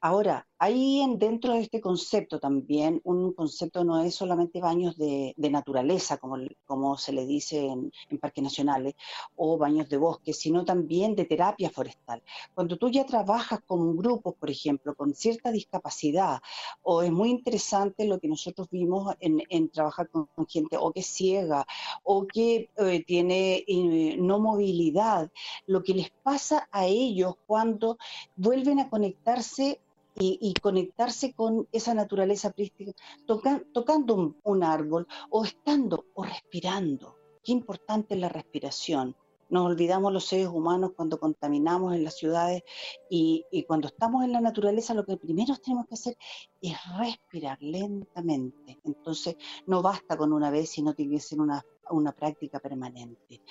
Ahora, 0.00 0.48
ahí 0.58 1.04
dentro 1.16 1.52
de 1.52 1.60
este 1.60 1.80
concepto 1.80 2.38
también, 2.38 3.00
un 3.04 3.32
concepto 3.32 3.84
no 3.84 4.00
es 4.02 4.14
solamente 4.14 4.60
baños 4.60 4.96
de, 4.96 5.34
naturaleza, 5.36 6.16
como, 6.16 6.36
como, 6.64 6.96
se 6.98 7.12
le 7.12 7.26
dice 7.26 7.66
en, 7.66 7.92
parques 8.20 8.42
nacionales, 8.42 8.94
o 9.36 9.58
baños 9.58 9.88
de 9.88 9.96
bosque, 9.96 10.32
sino 10.32 10.64
también 10.64 11.14
de 11.14 11.24
terapia 11.24 11.70
forestal. 11.70 12.22
Cuando 12.54 12.76
tú 12.76 12.90
ya 12.90 13.04
trabajas 13.04 13.60
con 13.66 13.96
grupos, 13.96 14.34
por 14.34 14.50
ejemplo, 14.50 14.94
con 14.94 15.14
cierta 15.14 15.50
discapacidad, 15.50 16.40
o 16.82 17.02
es 17.02 17.12
muy 17.12 17.30
interesante 17.30 18.06
lo 18.06 18.18
que 18.18 18.28
nosotros 18.28 18.68
vimos 18.70 19.14
en, 19.20 19.68
trabajar 19.70 20.08
con, 20.08 20.28
gente 20.48 20.76
o 20.76 20.92
que 20.92 21.00
es 21.00 21.06
ciega, 21.06 21.66
o 22.02 22.26
que 22.26 22.70
eh, 22.76 23.04
tiene 23.04 23.64
eh, 23.66 24.16
no 24.18 24.38
movilidad, 24.38 25.30
lo 25.66 25.82
que 25.82 25.94
les 25.94 26.10
pasa 26.22 26.68
a 26.70 26.86
ellos 26.86 27.34
cuando 27.46 27.98
vuelven 28.36 28.80
a 28.80 28.88
conectarse 28.88 29.80
y, 30.18 30.54
conectarse 30.54 31.34
con 31.34 31.68
esa 31.72 31.94
naturaleza 31.94 32.50
prística, 32.50 32.92
tocando 33.26 34.34
un, 34.42 34.62
árbol 34.62 35.06
o 35.30 35.44
estando 35.44 36.06
o 36.14 36.24
respirando. 36.24 37.16
Qué 37.42 37.52
importante 37.52 38.14
es 38.14 38.20
la 38.20 38.28
respiración. 38.28 39.14
Nos 39.48 39.64
olvidamos 39.66 40.12
los 40.12 40.24
seres 40.24 40.48
humanos 40.48 40.92
cuando 40.96 41.20
contaminamos 41.20 41.94
en 41.94 42.02
las 42.02 42.16
ciudades 42.16 42.64
y, 43.08 43.44
cuando 43.68 43.88
estamos 43.88 44.24
en 44.24 44.32
la 44.32 44.40
naturaleza 44.40 44.94
lo 44.94 45.04
que 45.04 45.16
primero 45.16 45.54
tenemos 45.56 45.86
que 45.86 45.94
hacer 45.94 46.16
es 46.60 46.76
respirar 46.98 47.58
lentamente. 47.60 48.80
Entonces 48.84 49.36
no 49.66 49.82
basta 49.82 50.16
con 50.16 50.32
una 50.32 50.50
vez, 50.50 50.70
sino 50.70 50.94
tiene 50.94 51.16
que 51.16 51.20
ser 51.20 51.40
una, 51.40 51.64
una 51.90 52.12
práctica 52.12 52.58
permanente. 52.58 53.42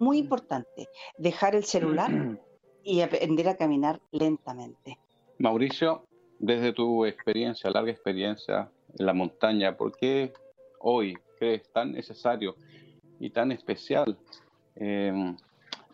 Muy 0.00 0.16
mm. 0.16 0.24
importante, 0.24 0.88
dejar 1.16 1.54
el 1.54 1.64
celular 1.64 2.10
y 2.82 3.02
aprender 3.02 3.48
a 3.48 3.56
caminar 3.56 4.00
lentamente. 4.10 4.98
Mauricio, 5.40 6.04
desde 6.38 6.74
tu 6.74 7.06
experiencia, 7.06 7.70
larga 7.70 7.90
experiencia 7.90 8.70
en 8.98 9.06
la 9.06 9.14
montaña, 9.14 9.74
¿por 9.74 9.96
qué 9.96 10.34
hoy 10.80 11.16
crees 11.38 11.72
tan 11.72 11.92
necesario 11.92 12.56
y 13.18 13.30
tan 13.30 13.50
especial 13.50 14.18
em, 14.76 15.34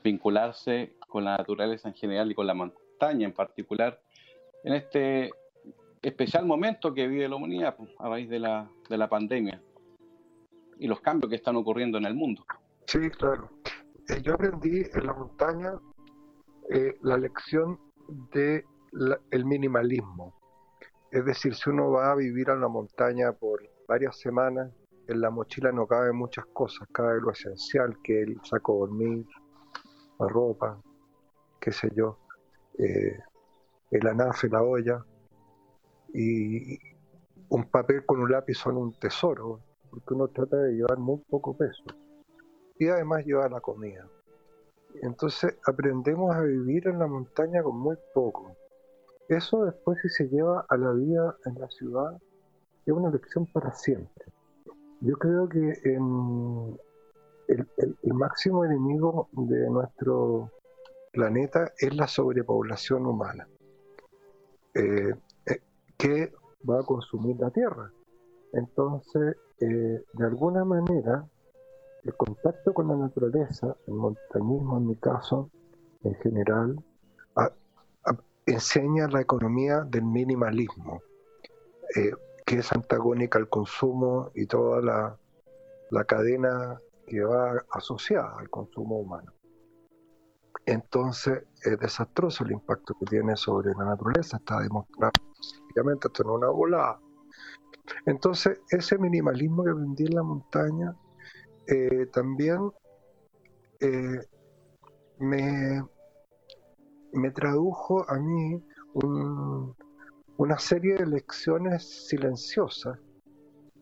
vincularse 0.03 0.97
con 1.09 1.25
la 1.25 1.37
naturaleza 1.37 1.89
en 1.89 1.95
general 1.95 2.29
y 2.29 2.35
con 2.35 2.49
la 2.49 2.55
montaña 2.55 3.25
en 3.25 3.33
particular 3.33 4.01
en 4.65 4.75
este 4.75 5.31
especial 6.03 6.45
momento 6.45 6.93
que 6.93 7.07
vive 7.07 7.29
la 7.29 7.37
humanidad 7.37 7.77
pues, 7.77 7.91
a 8.01 8.09
raíz 8.09 8.29
de 8.29 8.41
la, 8.41 8.69
de 8.89 8.99
la 8.99 9.09
pandemia 9.09 9.63
y 10.81 10.89
los 10.89 11.01
cambios 11.01 11.31
que 11.31 11.37
están 11.37 11.55
ocurriendo 11.55 11.99
en 11.99 12.07
el 12.07 12.15
mundo? 12.15 12.45
Sí, 12.87 12.99
claro. 13.11 13.49
Eh, 14.09 14.21
yo 14.23 14.35
aprendí 14.35 14.83
en 14.93 15.07
la 15.07 15.13
montaña 15.13 15.75
eh, 16.71 16.97
la 17.03 17.17
lección 17.17 17.79
de 18.33 18.65
el 19.31 19.45
minimalismo. 19.45 20.35
Es 21.11 21.25
decir, 21.25 21.55
si 21.55 21.71
uno 21.71 21.91
va 21.91 22.13
a 22.13 22.15
vivir 22.15 22.51
a 22.51 22.57
la 22.57 22.69
montaña 22.69 23.33
por 23.33 23.63
varias 23.89 24.19
semanas, 24.19 24.73
en 25.07 25.21
la 25.21 25.31
mochila 25.31 25.71
no 25.73 25.87
cabe 25.87 26.13
muchas 26.13 26.47
cosas, 26.47 26.89
cabe 26.93 27.21
lo 27.21 27.31
esencial, 27.31 27.97
que 28.03 28.23
el 28.23 28.41
saco 28.43 28.79
dormir, 28.79 29.25
la 30.19 30.29
ropa, 30.29 30.81
qué 31.61 31.73
sé 31.73 31.91
yo, 31.95 32.19
eh, 32.79 33.19
el 33.91 34.07
anafe, 34.07 34.49
la 34.49 34.63
olla, 34.63 35.05
y 36.13 36.79
un 37.49 37.71
papel 37.71 38.05
con 38.05 38.21
un 38.21 38.31
lápiz 38.31 38.55
son 38.55 38.77
un 38.77 38.99
tesoro, 38.99 39.61
porque 39.91 40.15
uno 40.15 40.29
trata 40.29 40.57
de 40.57 40.73
llevar 40.73 40.99
muy 40.99 41.19
poco 41.29 41.57
peso. 41.57 41.85
Y 42.79 42.89
además 42.89 43.25
lleva 43.25 43.49
la 43.49 43.61
comida. 43.61 44.07
Entonces 45.03 45.57
aprendemos 45.67 46.35
a 46.35 46.41
vivir 46.41 46.89
en 46.89 46.99
la 46.99 47.07
montaña 47.07 47.63
con 47.63 47.79
muy 47.79 47.97
poco. 48.15 48.57
Eso 49.29 49.65
después 49.65 49.99
si 50.03 50.09
se 50.09 50.29
lleva 50.29 50.65
a 50.69 50.77
la 50.77 50.93
vida 50.93 51.37
en 51.47 51.59
la 51.59 51.69
ciudad 51.69 52.17
es 52.85 52.93
una 52.93 53.11
lección 53.11 53.47
para 53.47 53.73
siempre. 53.75 54.27
Yo 55.01 55.17
creo 55.17 55.49
que 55.49 55.73
el, 55.85 56.79
máximo 58.15 58.65
enemigo 58.65 59.29
de 59.33 59.69
nuestro 59.69 60.51
planeta 61.13 61.73
es 61.79 61.95
la 61.95 62.07
sobrepoblación 62.07 63.07
humana, 63.07 63.49
eh, 64.75 65.15
eh, 65.47 65.61
que 65.99 66.33
va 66.69 66.81
a 66.81 66.85
consumir 66.85 67.37
la 67.39 67.51
Tierra. 67.51 67.91
Entonces, 68.53 69.37
eh, 69.61 70.03
de 70.13 70.25
alguna 70.25 70.65
manera, 70.65 71.27
el 72.05 72.15
contacto 72.15 72.73
con 72.73 72.89
la 72.89 72.97
naturaleza, 72.97 73.77
el 73.87 73.95
montañismo 73.95 74.79
en 74.79 74.87
mi 74.87 74.97
caso, 74.97 75.51
en 76.05 76.15
general, 76.17 76.77
enseña 78.47 79.09
la 79.09 79.21
economía 79.21 79.81
del 79.81 80.05
minimalismo, 80.05 81.03
eh, 81.97 82.13
que 82.45 82.59
es 82.59 82.73
antagónica 82.73 83.39
al 83.39 83.49
consumo 83.49 84.31
y 84.35 84.47
toda 84.47 84.81
la, 85.91 86.05
cadena 86.07 86.81
que 87.07 87.23
va 87.23 87.65
asociada 87.71 88.39
al 88.39 88.49
consumo 88.49 88.99
humano. 89.01 89.33
Entonces 90.65 91.45
es 91.63 91.79
desastroso 91.79 92.45
el 92.45 92.53
impacto 92.53 92.95
que 92.99 93.07
tiene 93.07 93.37
sobre 93.37 93.73
la 93.75 93.85
naturaleza, 93.85 94.37
está 94.37 94.61
demostrado 94.61 95.13
científicamente, 95.41 96.09
esto 96.09 96.25
no 96.25 96.33
es 96.33 96.39
una 96.39 96.49
volada. 96.49 97.01
Entonces 98.05 98.59
ese 98.71 98.99
minimalismo 98.99 99.65
que 99.65 99.71
aprendí 99.71 100.07
en 100.07 100.15
la 100.15 100.23
montaña 100.23 100.97
eh, 101.67 102.07
también 102.13 102.71
eh, 103.81 104.21
me, 105.19 105.83
me 107.13 107.31
tradujo 107.31 108.09
a 108.09 108.19
mí 108.19 108.63
una 110.37 110.59
serie 110.59 110.95
de 110.95 111.07
lecciones 111.07 112.07
silenciosas 112.09 112.99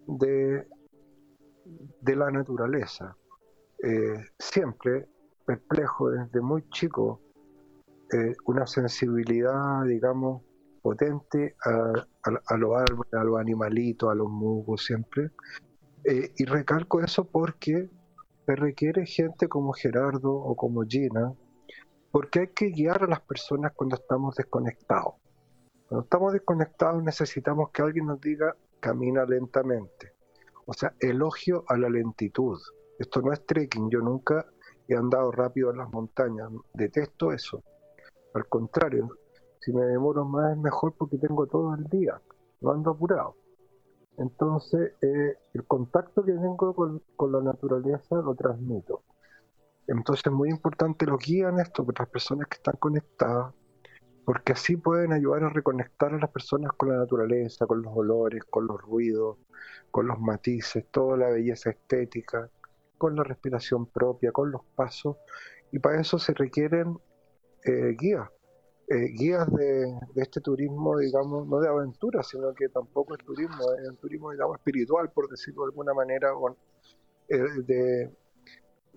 de, 0.07 0.67
de 2.01 2.17
la 2.17 2.31
naturaleza. 2.31 3.17
Eh, 3.83 4.25
siempre 4.39 5.09
perplejo 5.45 6.11
desde 6.11 6.41
muy 6.41 6.69
chico, 6.71 7.21
eh, 8.13 8.35
una 8.47 8.67
sensibilidad, 8.67 9.85
digamos, 9.85 10.43
potente 10.83 11.55
a, 11.65 11.93
a, 12.47 12.57
los 12.57 12.77
árboles, 12.77 13.15
a 13.15 13.25
los 13.25 13.39
animalitos, 13.39 14.11
a 14.11 14.15
los 14.15 14.29
musgos, 14.29 14.85
siempre. 14.85 15.31
Eh, 16.05 16.33
y 16.37 16.45
recalco 16.45 17.01
eso 17.01 17.25
porque 17.25 17.89
se 18.47 18.57
requiere 18.57 19.07
gente 19.07 19.49
como 19.49 19.73
Gerardo 19.73 20.33
o 20.33 20.55
como 20.55 20.83
Gina, 20.83 21.33
porque 22.15 22.39
hay 22.39 22.47
que 22.47 22.71
guiar 22.71 23.03
a 23.03 23.09
las 23.09 23.23
personas 23.23 23.73
cuando 23.73 23.97
estamos 23.97 24.37
desconectados. 24.37 25.15
Cuando 25.89 26.05
estamos 26.05 26.33
desconectados 26.33 27.03
necesitamos 27.03 27.71
que 27.71 27.83
alguien 27.83 28.07
nos 28.07 28.21
diga 28.21 28.55
camina 28.79 29.25
lentamente. 29.25 30.13
O 30.65 30.73
sea, 30.73 30.95
elogio 31.01 31.65
a 31.67 31.77
la 31.77 31.89
lentitud. 31.89 32.57
Esto 33.01 33.21
no 33.21 33.33
es 33.33 33.45
trekking, 33.45 33.91
yo 33.91 33.99
nunca 33.99 34.47
he 34.87 34.95
andado 34.95 35.33
rápido 35.33 35.73
en 35.73 35.79
las 35.79 35.91
montañas, 35.91 36.53
detesto 36.73 37.33
eso. 37.33 37.65
Al 38.35 38.47
contrario, 38.47 39.09
si 39.59 39.73
me 39.73 39.85
demoro 39.85 40.25
más 40.25 40.53
es 40.53 40.59
mejor 40.59 40.95
porque 40.97 41.19
tengo 41.19 41.49
todo 41.49 41.75
el 41.75 41.83
día, 41.87 42.23
no 42.61 42.71
ando 42.71 42.93
apurado. 42.93 43.35
Entonces, 44.19 44.93
eh, 45.03 45.37
el 45.53 45.65
contacto 45.65 46.25
que 46.25 46.31
tengo 46.31 46.75
con, 46.75 47.03
con, 47.17 47.33
la 47.33 47.41
naturaleza 47.41 48.15
lo 48.15 48.37
transmito. 48.37 49.03
Entonces, 49.87 50.25
es 50.27 50.33
muy 50.33 50.51
importante 50.51 51.07
lo 51.07 51.19
guían 51.19 51.61
esto 51.61 51.85
para 51.85 52.05
las 52.05 52.11
personas 52.11 52.49
que 52.49 52.57
están 52.57 52.77
conectadas, 52.79 53.55
porque 54.25 54.53
así 54.53 54.77
pueden 54.77 55.13
ayudar 55.13 55.45
a 55.45 55.51
reconectar 55.51 56.15
a 56.15 56.19
las 56.19 56.31
personas 56.31 56.73
con 56.73 56.89
la 56.89 56.97
naturaleza, 56.97 57.67
con 57.67 57.83
los 57.83 57.93
olores, 57.95 58.43
con 58.45 58.67
los 58.67 58.81
ruidos, 58.81 59.39
con 59.91 60.07
los 60.07 60.19
matices, 60.19 60.87
toda 60.91 61.17
la 61.17 61.31
belleza 61.31 61.71
estética, 61.71 62.51
con 62.97 63.17
la 63.17 63.25
respiración 63.25 63.87
propia, 63.87 64.33
con 64.33 64.51
los 64.51 64.63
pasos, 64.75 65.17
y 65.73 65.79
para 65.79 66.01
eso 66.01 66.19
se 66.19 66.33
requieren 66.33 66.97
eh, 67.65 67.95
guías, 67.99 68.31
eh, 68.89 69.09
guías 69.19 69.51
de, 69.53 69.99
este 70.17 70.41
turismo, 70.41 70.99
digamos, 70.99 71.47
no 71.49 71.59
de 71.59 71.69
aventura, 71.69 72.23
sino 72.23 72.55
que 72.55 72.69
tampoco 72.69 73.15
es 73.15 73.25
turismo, 73.25 73.65
es 73.83 73.89
un 73.89 73.97
turismo, 73.97 74.31
digamos, 74.31 74.59
espiritual, 74.59 75.11
por 75.11 75.29
decirlo 75.29 75.63
de 75.65 75.71
alguna 75.71 75.95
manera, 75.95 76.29
eh, 77.29 77.39
de, 77.67 78.11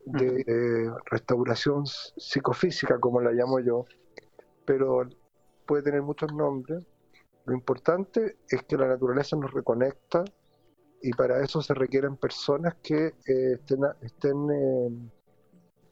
de 0.07 0.91
restauración 1.05 1.85
psicofísica, 1.85 2.99
como 2.99 3.21
la 3.21 3.31
llamo 3.31 3.59
yo, 3.59 3.85
pero 4.65 5.07
puede 5.65 5.83
tener 5.83 6.01
muchos 6.01 6.31
nombres. 6.33 6.83
Lo 7.45 7.53
importante 7.53 8.37
es 8.49 8.63
que 8.63 8.77
la 8.77 8.87
naturaleza 8.87 9.35
nos 9.35 9.53
reconecta 9.53 10.23
y 11.01 11.11
para 11.11 11.43
eso 11.43 11.61
se 11.61 11.73
requieren 11.73 12.17
personas 12.17 12.75
que 12.81 13.07
eh, 13.07 13.53
estén, 13.53 13.81
estén 14.01 14.49
eh, 14.51 15.11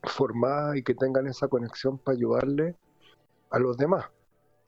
formadas 0.03 0.77
y 0.77 0.83
que 0.83 0.95
tengan 0.95 1.27
esa 1.27 1.47
conexión 1.47 1.97
para 1.97 2.17
ayudarle 2.17 2.75
a 3.51 3.59
los 3.59 3.77
demás. 3.77 4.05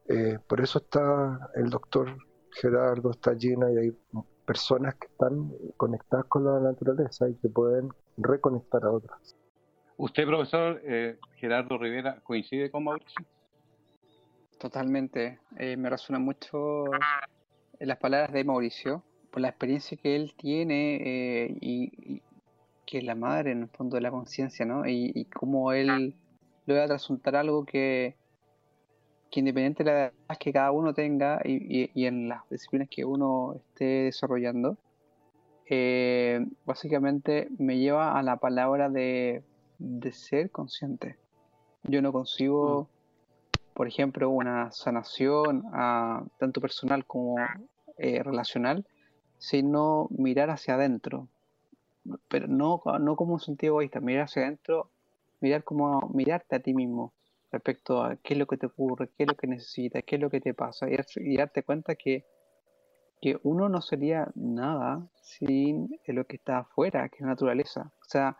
Eh, 0.07 0.39
por 0.47 0.61
eso 0.61 0.79
está 0.79 1.49
el 1.55 1.69
doctor 1.69 2.15
Gerardo, 2.51 3.11
está 3.11 3.35
Gina 3.35 3.71
y 3.71 3.77
hay 3.77 3.97
personas 4.47 4.95
que 4.95 5.07
están 5.07 5.51
conectadas 5.75 6.25
con 6.25 6.45
la 6.45 6.59
naturaleza 6.59 7.29
y 7.29 7.35
que 7.35 7.49
pueden 7.49 7.89
reconectar 8.17 8.83
a 8.85 8.91
otras. 8.91 9.35
¿Usted, 9.97 10.25
profesor 10.25 10.81
Gerardo 11.35 11.77
Rivera, 11.77 12.21
coincide 12.23 12.71
con 12.71 12.85
Mauricio? 12.85 13.25
Totalmente. 14.57 15.39
me 15.59 15.89
resuena 15.89 16.19
mucho 16.19 16.85
las 17.79 17.97
palabras 17.97 18.31
de 18.31 18.43
Mauricio 18.43 19.03
por 19.31 19.41
la 19.41 19.49
experiencia 19.49 19.97
que 19.97 20.15
él 20.15 20.33
tiene 20.35 20.95
eh, 20.95 21.57
y, 21.61 22.21
que 22.85 22.99
es 22.99 23.03
la 23.03 23.15
madre 23.15 23.51
en 23.51 23.63
el 23.63 23.69
fondo 23.69 23.95
de 23.95 24.01
la 24.01 24.11
conciencia, 24.11 24.65
¿no? 24.65 24.87
Y, 24.87 25.11
y 25.13 25.25
cómo 25.25 25.73
él 25.73 26.15
logra 26.65 26.87
trasuntar 26.87 27.35
algo 27.35 27.65
que, 27.65 28.15
que 29.29 29.39
independiente 29.41 29.83
de 29.83 29.91
la 29.91 29.97
edad 30.05 30.37
que 30.39 30.53
cada 30.53 30.71
uno 30.71 30.93
tenga 30.93 31.41
y, 31.43 31.91
y 31.93 32.05
en 32.05 32.29
las 32.29 32.47
disciplinas 32.49 32.89
que 32.89 33.05
uno 33.05 33.55
esté 33.55 33.85
desarrollando, 34.05 34.77
eh, 35.69 36.45
básicamente 36.65 37.49
me 37.57 37.77
lleva 37.77 38.17
a 38.17 38.23
la 38.23 38.37
palabra 38.37 38.89
de, 38.89 39.43
de 39.79 40.11
ser 40.11 40.49
consciente. 40.49 41.17
Yo 41.83 42.01
no 42.01 42.13
consigo, 42.13 42.83
mm. 42.83 43.73
por 43.73 43.87
ejemplo, 43.87 44.29
una 44.29 44.71
sanación 44.71 45.63
a, 45.73 46.23
tanto 46.39 46.61
personal 46.61 47.05
como 47.05 47.35
eh, 47.97 48.23
relacional 48.23 48.85
sino 49.39 50.07
mirar 50.09 50.49
hacia 50.49 50.75
adentro. 50.75 51.27
Pero 52.27 52.47
no, 52.47 52.81
no 52.99 53.15
como 53.15 53.33
un 53.33 53.39
sentido 53.39 53.73
egoísta, 53.73 53.99
mirar 53.99 54.23
hacia 54.23 54.43
adentro, 54.43 54.89
mirar 55.41 55.63
como 55.63 56.09
mirarte 56.13 56.55
a 56.55 56.59
ti 56.59 56.73
mismo 56.73 57.13
respecto 57.51 58.03
a 58.03 58.15
qué 58.17 58.33
es 58.33 58.39
lo 58.39 58.47
que 58.47 58.57
te 58.57 58.65
ocurre, 58.65 59.09
qué 59.17 59.23
es 59.23 59.27
lo 59.29 59.35
que 59.35 59.47
necesitas, 59.47 60.03
qué 60.05 60.15
es 60.15 60.21
lo 60.21 60.29
que 60.29 60.41
te 60.41 60.53
pasa, 60.53 60.87
y, 60.89 61.37
darte 61.37 61.63
cuenta 61.63 61.95
que, 61.95 62.25
que 63.21 63.39
uno 63.43 63.69
no 63.69 63.81
sería 63.81 64.29
nada 64.35 65.07
sin 65.21 65.89
lo 66.07 66.25
que 66.25 66.37
está 66.37 66.59
afuera, 66.59 67.09
que 67.09 67.17
es 67.17 67.21
la 67.21 67.27
naturaleza. 67.27 67.91
O 68.01 68.05
sea, 68.05 68.37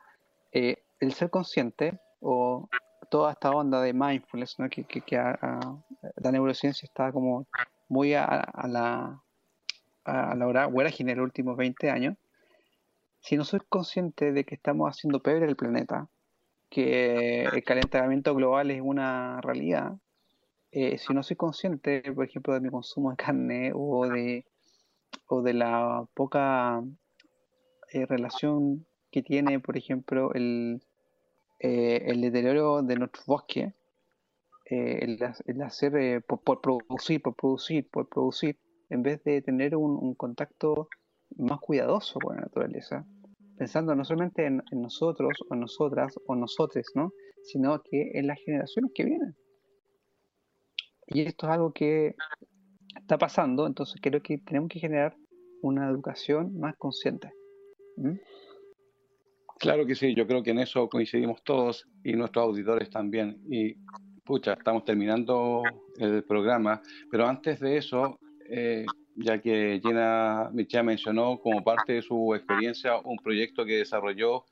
eh, 0.52 0.84
el 1.00 1.13
ser 1.13 1.30
consciente 1.30 2.00
o 2.20 2.67
toda 3.10 3.32
esta 3.34 3.52
onda 3.52 3.82
de 3.82 3.93
mindfulness, 3.93 4.60
¿no? 4.60 4.70
que, 4.70 4.84
que, 4.84 5.15
la 5.17 6.32
neurociencia 6.32 6.86
está 6.86 7.12
como 7.12 7.48
muy 7.88 8.13
a 8.13 8.26
la, 8.67 9.22
a 10.04 10.36
la 10.36 10.48
hora 10.48 10.67
vorágine 10.67 11.12
en 11.12 11.20
los 11.20 11.26
últimos 11.26 11.56
20 11.58 11.89
años, 11.89 12.17
si 13.20 13.36
no 13.36 13.43
soy 13.43 13.60
consciente 13.67 14.32
de 14.32 14.46
que 14.46 14.56
estamos 14.56 14.89
haciendo 14.89 15.22
pebre 15.22 15.46
el 15.46 15.56
planeta, 15.56 16.08
que 16.69 17.43
el 17.43 17.63
calentamiento 17.63 18.36
global 18.36 18.71
es 18.71 18.82
una 18.82 19.39
realidad, 19.41 19.97
eh, 20.71 20.97
si 20.97 21.13
no 21.13 21.23
soy 21.23 21.36
consciente, 21.36 22.01
por 22.13 22.25
ejemplo, 22.25 22.53
de 22.53 22.60
mi 22.60 22.69
consumo 22.69 23.12
de 23.12 23.17
carne 23.17 23.71
o 23.73 24.08
de, 24.08 24.45
o 25.27 25.41
de 25.41 25.53
la 25.53 26.06
poca 26.13 26.84
eh, 27.91 28.06
relación 28.06 28.86
que 29.10 29.23
tiene, 29.23 29.60
por 29.60 29.77
ejemplo, 29.77 30.34
el, 30.34 30.84
eh, 31.60 32.03
el 32.08 32.21
deterioro 32.21 32.84
de 32.84 32.95
nuestro 32.97 33.23
bosque, 33.25 33.73
el, 34.65 35.17
hacer 35.63 36.23
por 36.25 36.62
producir, 36.62 37.21
por 37.21 37.36
producir, 37.36 37.89
por 37.89 38.10
producir, 38.10 38.60
en 38.89 39.01
vez 39.01 39.23
de 39.23 39.41
tener 39.41 39.77
un, 39.77 40.13
contacto 40.15 40.89
más 41.38 41.60
cuidadoso 41.62 42.19
con 42.19 42.36
la 42.36 42.41
naturaleza, 42.41 43.06
pensando 43.58 43.96
no 43.96 44.06
solamente 44.06 44.46
en, 44.46 44.62
nosotros 44.72 45.34
o 45.50 45.56
nosotras 45.56 46.13
o 46.28 46.36
nosotres, 46.36 46.88
¿no? 46.96 47.12
sino 47.43 47.82
que 47.82 48.12
en 48.13 48.28
las 48.28 48.39
generaciones 48.43 48.91
que 48.93 49.06
vienen. 49.06 49.36
Y 51.08 51.22
esto 51.22 51.48
es 51.48 51.54
algo 51.54 51.72
que 51.72 52.15
está 52.96 53.17
pasando, 53.17 53.65
entonces 53.65 54.00
creo 54.02 54.22
que 54.22 54.38
tenemos 54.39 54.70
que 54.70 54.80
generar 54.80 55.15
una 55.62 55.89
educación 55.89 56.58
más 56.60 56.76
consciente. 56.78 57.32
Claro 59.60 59.86
que 59.86 59.96
sí, 59.96 60.13
yo 60.13 60.28
creo 60.28 60.43
que 60.43 60.52
en 60.52 60.60
eso 60.60 60.88
coincidimos 60.88 61.41
todos 61.43 61.88
y 62.04 62.13
nuestros 62.13 62.43
auditores 62.43 62.89
también. 62.89 63.41
Y 63.50 63.76
pucha, 64.24 64.54
estamos 64.54 64.84
terminando 64.84 65.63
el 65.98 66.24
programa, 66.26 66.82
pero 67.10 67.26
antes 67.26 67.60
de 67.60 67.78
eso, 67.78 68.20
eh, 68.50 68.86
ya 69.17 69.41
que 69.41 69.80
Gina 69.84 70.49
Michel 70.53 70.84
mencionó 70.84 71.39
como 71.39 71.63
parte 71.63 71.93
de 71.93 72.01
su 72.01 72.36
experiencia 72.36 72.99
un 73.03 73.17
proyecto 73.17 73.65
que 73.65 73.77
desarrolló 73.77 74.45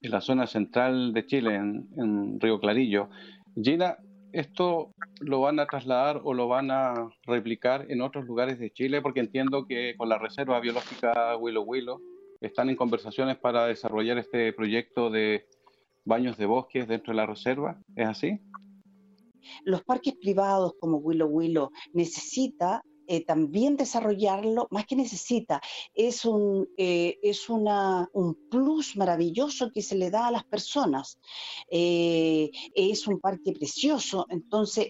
en 0.00 0.10
la 0.10 0.20
zona 0.20 0.46
central 0.46 1.12
de 1.12 1.26
Chile, 1.26 1.54
en, 1.54 2.40
Río 2.40 2.58
Clarillo. 2.58 3.08
Gina, 3.54 3.96
¿esto 4.32 4.92
lo 5.20 5.40
van 5.40 5.60
a 5.60 5.66
trasladar 5.66 6.20
o 6.24 6.34
lo 6.34 6.48
van 6.48 6.70
a 6.72 7.10
replicar 7.24 7.86
en 7.88 8.02
otros 8.02 8.24
lugares 8.26 8.58
de 8.58 8.72
Chile? 8.72 9.00
Porque 9.00 9.20
entiendo 9.20 9.66
que 9.66 9.94
con 9.96 10.08
la 10.08 10.18
Reserva 10.18 10.58
Biológica 10.58 11.36
Willow 11.36 11.64
Willow 11.64 12.00
están 12.40 12.70
en 12.70 12.76
conversaciones 12.76 13.38
para 13.38 13.66
desarrollar 13.66 14.18
este 14.18 14.52
proyecto 14.52 15.10
de 15.10 15.46
baños 16.04 16.36
de 16.36 16.46
bosques 16.46 16.88
dentro 16.88 17.12
de 17.12 17.18
la 17.18 17.26
reserva. 17.26 17.80
¿Es 17.94 18.08
así? 18.08 18.40
Los 19.64 19.82
parques 19.84 20.14
privados 20.20 20.74
como 20.80 20.98
Willow 20.98 21.28
Willow 21.28 21.70
necesita 21.92 22.82
eh, 23.06 23.24
también 23.24 23.76
desarrollarlo, 23.76 24.68
más 24.70 24.86
que 24.86 24.96
necesita, 24.96 25.60
es, 25.94 26.24
un, 26.24 26.68
eh, 26.76 27.18
es 27.22 27.48
una, 27.48 28.08
un 28.12 28.34
plus 28.48 28.96
maravilloso 28.96 29.70
que 29.72 29.82
se 29.82 29.96
le 29.96 30.10
da 30.10 30.28
a 30.28 30.30
las 30.30 30.44
personas. 30.44 31.18
Eh, 31.70 32.50
es 32.74 33.06
un 33.06 33.20
parque 33.20 33.52
precioso, 33.52 34.26
entonces 34.28 34.88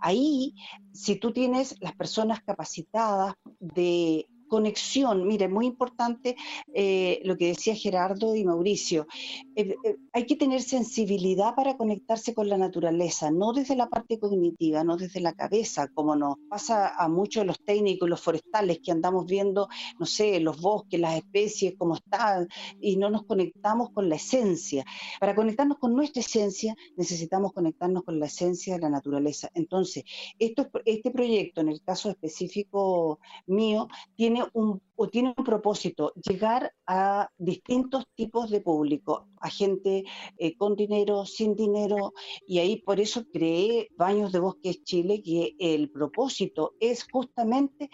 ahí, 0.00 0.54
si 0.92 1.16
tú 1.16 1.32
tienes 1.32 1.76
las 1.80 1.94
personas 1.94 2.40
capacitadas 2.42 3.34
de 3.58 4.28
conexión, 4.50 5.26
mire, 5.26 5.48
muy 5.48 5.64
importante 5.64 6.36
eh, 6.74 7.20
lo 7.24 7.36
que 7.38 7.46
decía 7.46 7.74
Gerardo 7.74 8.34
y 8.34 8.44
Mauricio, 8.44 9.06
eh, 9.54 9.76
eh, 9.84 9.96
hay 10.12 10.26
que 10.26 10.34
tener 10.34 10.60
sensibilidad 10.60 11.54
para 11.54 11.76
conectarse 11.76 12.34
con 12.34 12.48
la 12.48 12.58
naturaleza, 12.58 13.30
no 13.30 13.52
desde 13.52 13.76
la 13.76 13.88
parte 13.88 14.18
cognitiva, 14.18 14.82
no 14.82 14.96
desde 14.96 15.20
la 15.20 15.34
cabeza, 15.34 15.86
como 15.94 16.16
nos 16.16 16.34
pasa 16.48 16.96
a 16.96 17.08
muchos 17.08 17.42
de 17.42 17.46
los 17.46 17.60
técnicos, 17.60 18.08
los 18.08 18.20
forestales, 18.20 18.80
que 18.82 18.90
andamos 18.90 19.24
viendo, 19.26 19.68
no 20.00 20.04
sé, 20.04 20.40
los 20.40 20.60
bosques, 20.60 20.98
las 20.98 21.16
especies, 21.16 21.74
cómo 21.78 21.94
están, 21.94 22.48
y 22.80 22.96
no 22.96 23.08
nos 23.08 23.24
conectamos 23.24 23.90
con 23.90 24.08
la 24.08 24.16
esencia. 24.16 24.84
Para 25.20 25.36
conectarnos 25.36 25.78
con 25.78 25.94
nuestra 25.94 26.20
esencia, 26.20 26.74
necesitamos 26.96 27.52
conectarnos 27.52 28.02
con 28.02 28.18
la 28.18 28.26
esencia 28.26 28.74
de 28.74 28.80
la 28.80 28.90
naturaleza. 28.90 29.48
Entonces, 29.54 30.02
este 30.40 31.10
proyecto, 31.12 31.60
en 31.60 31.68
el 31.68 31.80
caso 31.82 32.10
específico 32.10 33.20
mío, 33.46 33.86
tiene 34.16 34.39
un, 34.52 34.80
tiene 35.10 35.34
un 35.36 35.44
propósito, 35.44 36.12
llegar 36.14 36.72
a 36.86 37.30
distintos 37.38 38.06
tipos 38.14 38.50
de 38.50 38.60
público, 38.60 39.28
a 39.40 39.48
gente 39.48 40.04
eh, 40.36 40.56
con 40.56 40.76
dinero, 40.76 41.24
sin 41.26 41.54
dinero, 41.56 42.12
y 42.46 42.58
ahí 42.58 42.76
por 42.76 43.00
eso 43.00 43.24
creé 43.32 43.88
Baños 43.96 44.32
de 44.32 44.40
Bosques 44.40 44.82
Chile, 44.84 45.22
que 45.22 45.54
el 45.58 45.90
propósito 45.90 46.74
es 46.80 47.06
justamente 47.10 47.90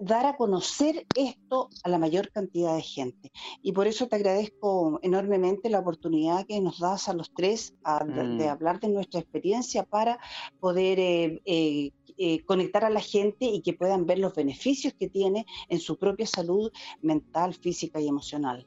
dar 0.00 0.24
a 0.24 0.36
conocer 0.36 1.06
esto 1.14 1.68
a 1.84 1.88
la 1.90 1.98
mayor 1.98 2.30
cantidad 2.30 2.74
de 2.74 2.82
gente. 2.82 3.30
Y 3.62 3.72
por 3.72 3.86
eso 3.86 4.08
te 4.08 4.16
agradezco 4.16 4.98
enormemente 5.02 5.68
la 5.68 5.80
oportunidad 5.80 6.46
que 6.46 6.60
nos 6.60 6.80
das 6.80 7.08
a 7.08 7.12
los 7.12 7.32
tres 7.34 7.74
de, 7.84 8.46
mm. 8.46 8.48
hablar 8.48 8.80
de 8.80 8.88
nuestra 8.88 9.20
experiencia 9.20 9.84
para 9.84 10.18
poder 10.58 10.98
eh, 10.98 11.42
eh, 11.44 11.90
eh, 12.22 12.44
conectar 12.44 12.84
a 12.84 12.90
la 12.90 13.00
gente 13.00 13.46
y 13.46 13.62
que 13.62 13.72
puedan 13.72 14.04
ver 14.04 14.18
los 14.18 14.34
beneficios 14.34 14.92
que 14.92 15.08
tiene 15.08 15.46
en 15.70 15.80
su 15.80 15.96
propia 15.96 16.26
salud 16.26 16.70
mental, 17.00 17.54
física 17.54 17.98
y 17.98 18.08
emocional. 18.08 18.66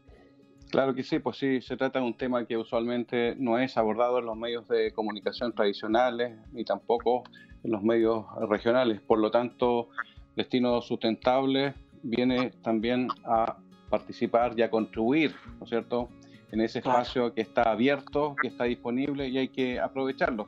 Claro 0.71 0.95
que 0.95 1.03
sí, 1.03 1.19
pues 1.19 1.37
sí, 1.37 1.61
se 1.61 1.77
trata 1.77 1.99
de 1.99 2.05
un 2.05 2.17
tema 2.17 2.47
que 2.47 2.57
usualmente 2.57 3.35
no 3.37 3.59
es 3.59 3.77
abordado 3.77 4.17
en 4.17 4.25
los 4.25 4.35
medios 4.35 4.67
de 4.67 4.91
comunicación 4.91 5.53
tradicionales 5.53 6.35
ni 6.51 6.65
tampoco 6.65 7.21
en 7.63 7.71
los 7.71 7.83
medios 7.83 8.25
regionales. 8.49 8.99
Por 9.01 9.19
lo 9.19 9.29
tanto, 9.29 9.89
Destino 10.35 10.81
Sustentable 10.81 11.75
viene 12.01 12.53
también 12.63 13.07
a 13.23 13.57
participar 13.91 14.57
y 14.57 14.63
a 14.63 14.71
contribuir, 14.71 15.35
¿no 15.59 15.65
es 15.65 15.69
cierto?, 15.69 16.09
en 16.51 16.59
ese 16.59 16.79
espacio 16.79 17.35
que 17.35 17.41
está 17.41 17.71
abierto, 17.71 18.35
que 18.41 18.47
está 18.47 18.63
disponible 18.63 19.27
y 19.27 19.37
hay 19.37 19.49
que 19.49 19.79
aprovecharlo. 19.79 20.47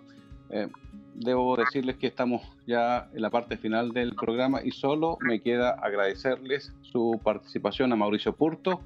Eh, 0.49 0.69
debo 1.15 1.55
decirles 1.55 1.97
que 1.97 2.07
estamos 2.07 2.41
ya 2.67 3.09
en 3.13 3.21
la 3.21 3.29
parte 3.29 3.57
final 3.57 3.91
del 3.91 4.15
programa 4.15 4.61
y 4.63 4.71
solo 4.71 5.17
me 5.21 5.39
queda 5.39 5.71
agradecerles 5.71 6.73
su 6.81 7.19
participación 7.23 7.93
a 7.93 7.95
Mauricio 7.95 8.33
Purto. 8.33 8.81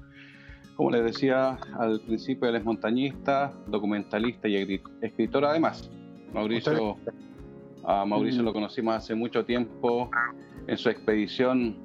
Como 0.76 0.90
les 0.92 1.04
decía 1.04 1.58
al 1.78 2.00
principio, 2.00 2.48
él 2.48 2.56
es 2.56 2.64
montañista, 2.64 3.52
documentalista 3.66 4.48
y 4.48 4.80
escritor 5.02 5.44
además. 5.44 5.90
Mauricio, 6.32 6.96
a 7.84 8.04
Mauricio 8.04 8.42
lo 8.42 8.52
conocimos 8.52 8.94
hace 8.94 9.14
mucho 9.14 9.44
tiempo 9.44 10.10
en 10.66 10.78
su 10.78 10.88
expedición 10.88 11.76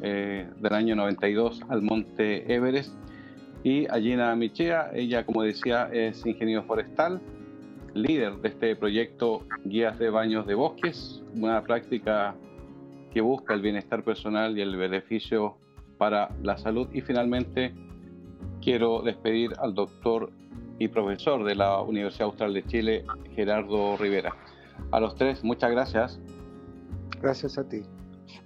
eh, 0.00 0.48
del 0.60 0.72
año 0.72 0.94
92 0.94 1.62
al 1.68 1.82
monte 1.82 2.52
Everest. 2.52 2.94
Y 3.64 3.86
a 3.86 3.98
Gina 3.98 4.34
Michea, 4.36 4.90
ella 4.94 5.26
como 5.26 5.42
decía 5.42 5.90
es 5.92 6.24
ingeniero 6.24 6.62
forestal, 6.62 7.20
líder 7.94 8.36
de 8.36 8.48
este 8.48 8.76
proyecto 8.76 9.44
Guías 9.64 9.98
de 9.98 10.10
Baños 10.10 10.46
de 10.46 10.54
Bosques, 10.54 11.22
una 11.34 11.62
práctica 11.62 12.34
que 13.12 13.20
busca 13.20 13.54
el 13.54 13.62
bienestar 13.62 14.04
personal 14.04 14.56
y 14.56 14.60
el 14.60 14.76
beneficio 14.76 15.56
para 15.96 16.28
la 16.42 16.56
salud. 16.58 16.88
Y 16.92 17.00
finalmente 17.00 17.74
quiero 18.60 19.02
despedir 19.02 19.52
al 19.58 19.74
doctor 19.74 20.30
y 20.78 20.88
profesor 20.88 21.44
de 21.44 21.54
la 21.54 21.80
Universidad 21.80 22.26
Austral 22.26 22.54
de 22.54 22.64
Chile, 22.64 23.04
Gerardo 23.34 23.96
Rivera. 23.96 24.34
A 24.92 25.00
los 25.00 25.14
tres, 25.16 25.42
muchas 25.42 25.70
gracias. 25.70 26.20
Gracias 27.20 27.58
a 27.58 27.68
ti 27.68 27.82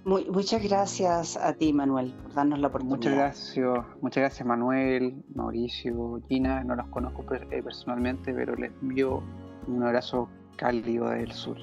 muchas 0.05 0.63
gracias 0.63 1.37
a 1.37 1.53
ti, 1.53 1.73
Manuel, 1.73 2.13
por 2.21 2.33
darnos 2.33 2.59
la 2.59 2.67
oportunidad. 2.67 2.97
Muchas 2.97 3.13
gracias, 3.15 3.85
muchas 4.01 4.21
gracias, 4.21 4.47
Manuel, 4.47 5.23
Mauricio, 5.35 6.21
Gina. 6.27 6.63
No 6.63 6.75
los 6.75 6.87
conozco 6.87 7.23
eh, 7.33 7.63
personalmente, 7.63 8.33
pero 8.33 8.55
les 8.55 8.71
envío 8.81 9.23
un 9.67 9.83
abrazo 9.83 10.29
cálido 10.57 11.09
del 11.09 11.31
sur. 11.31 11.57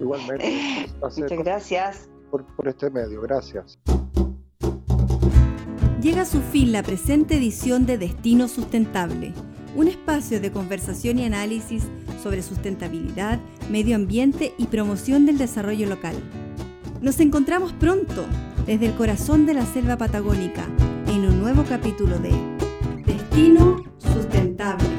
Igualmente. 0.00 0.86
muchas 1.02 1.38
gracias. 1.38 2.10
Por, 2.30 2.44
por 2.56 2.68
este 2.68 2.90
medio, 2.90 3.20
gracias. 3.22 3.78
Llega 6.00 6.22
a 6.22 6.26
su 6.26 6.40
fin 6.40 6.70
la 6.70 6.82
presente 6.84 7.36
edición 7.36 7.84
de 7.84 7.98
Destino 7.98 8.46
Sustentable, 8.46 9.32
un 9.74 9.88
espacio 9.88 10.40
de 10.40 10.52
conversación 10.52 11.18
y 11.18 11.24
análisis 11.24 11.88
sobre 12.22 12.42
sustentabilidad, 12.42 13.40
medio 13.68 13.96
ambiente 13.96 14.54
y 14.58 14.66
promoción 14.66 15.26
del 15.26 15.38
desarrollo 15.38 15.88
local. 15.88 16.14
Nos 17.00 17.20
encontramos 17.20 17.72
pronto 17.72 18.26
desde 18.66 18.86
el 18.86 18.94
corazón 18.94 19.46
de 19.46 19.54
la 19.54 19.64
selva 19.64 19.96
patagónica 19.96 20.66
en 21.06 21.26
un 21.26 21.40
nuevo 21.40 21.62
capítulo 21.62 22.18
de 22.18 22.32
Destino 23.06 23.84
Sustentable. 23.98 24.97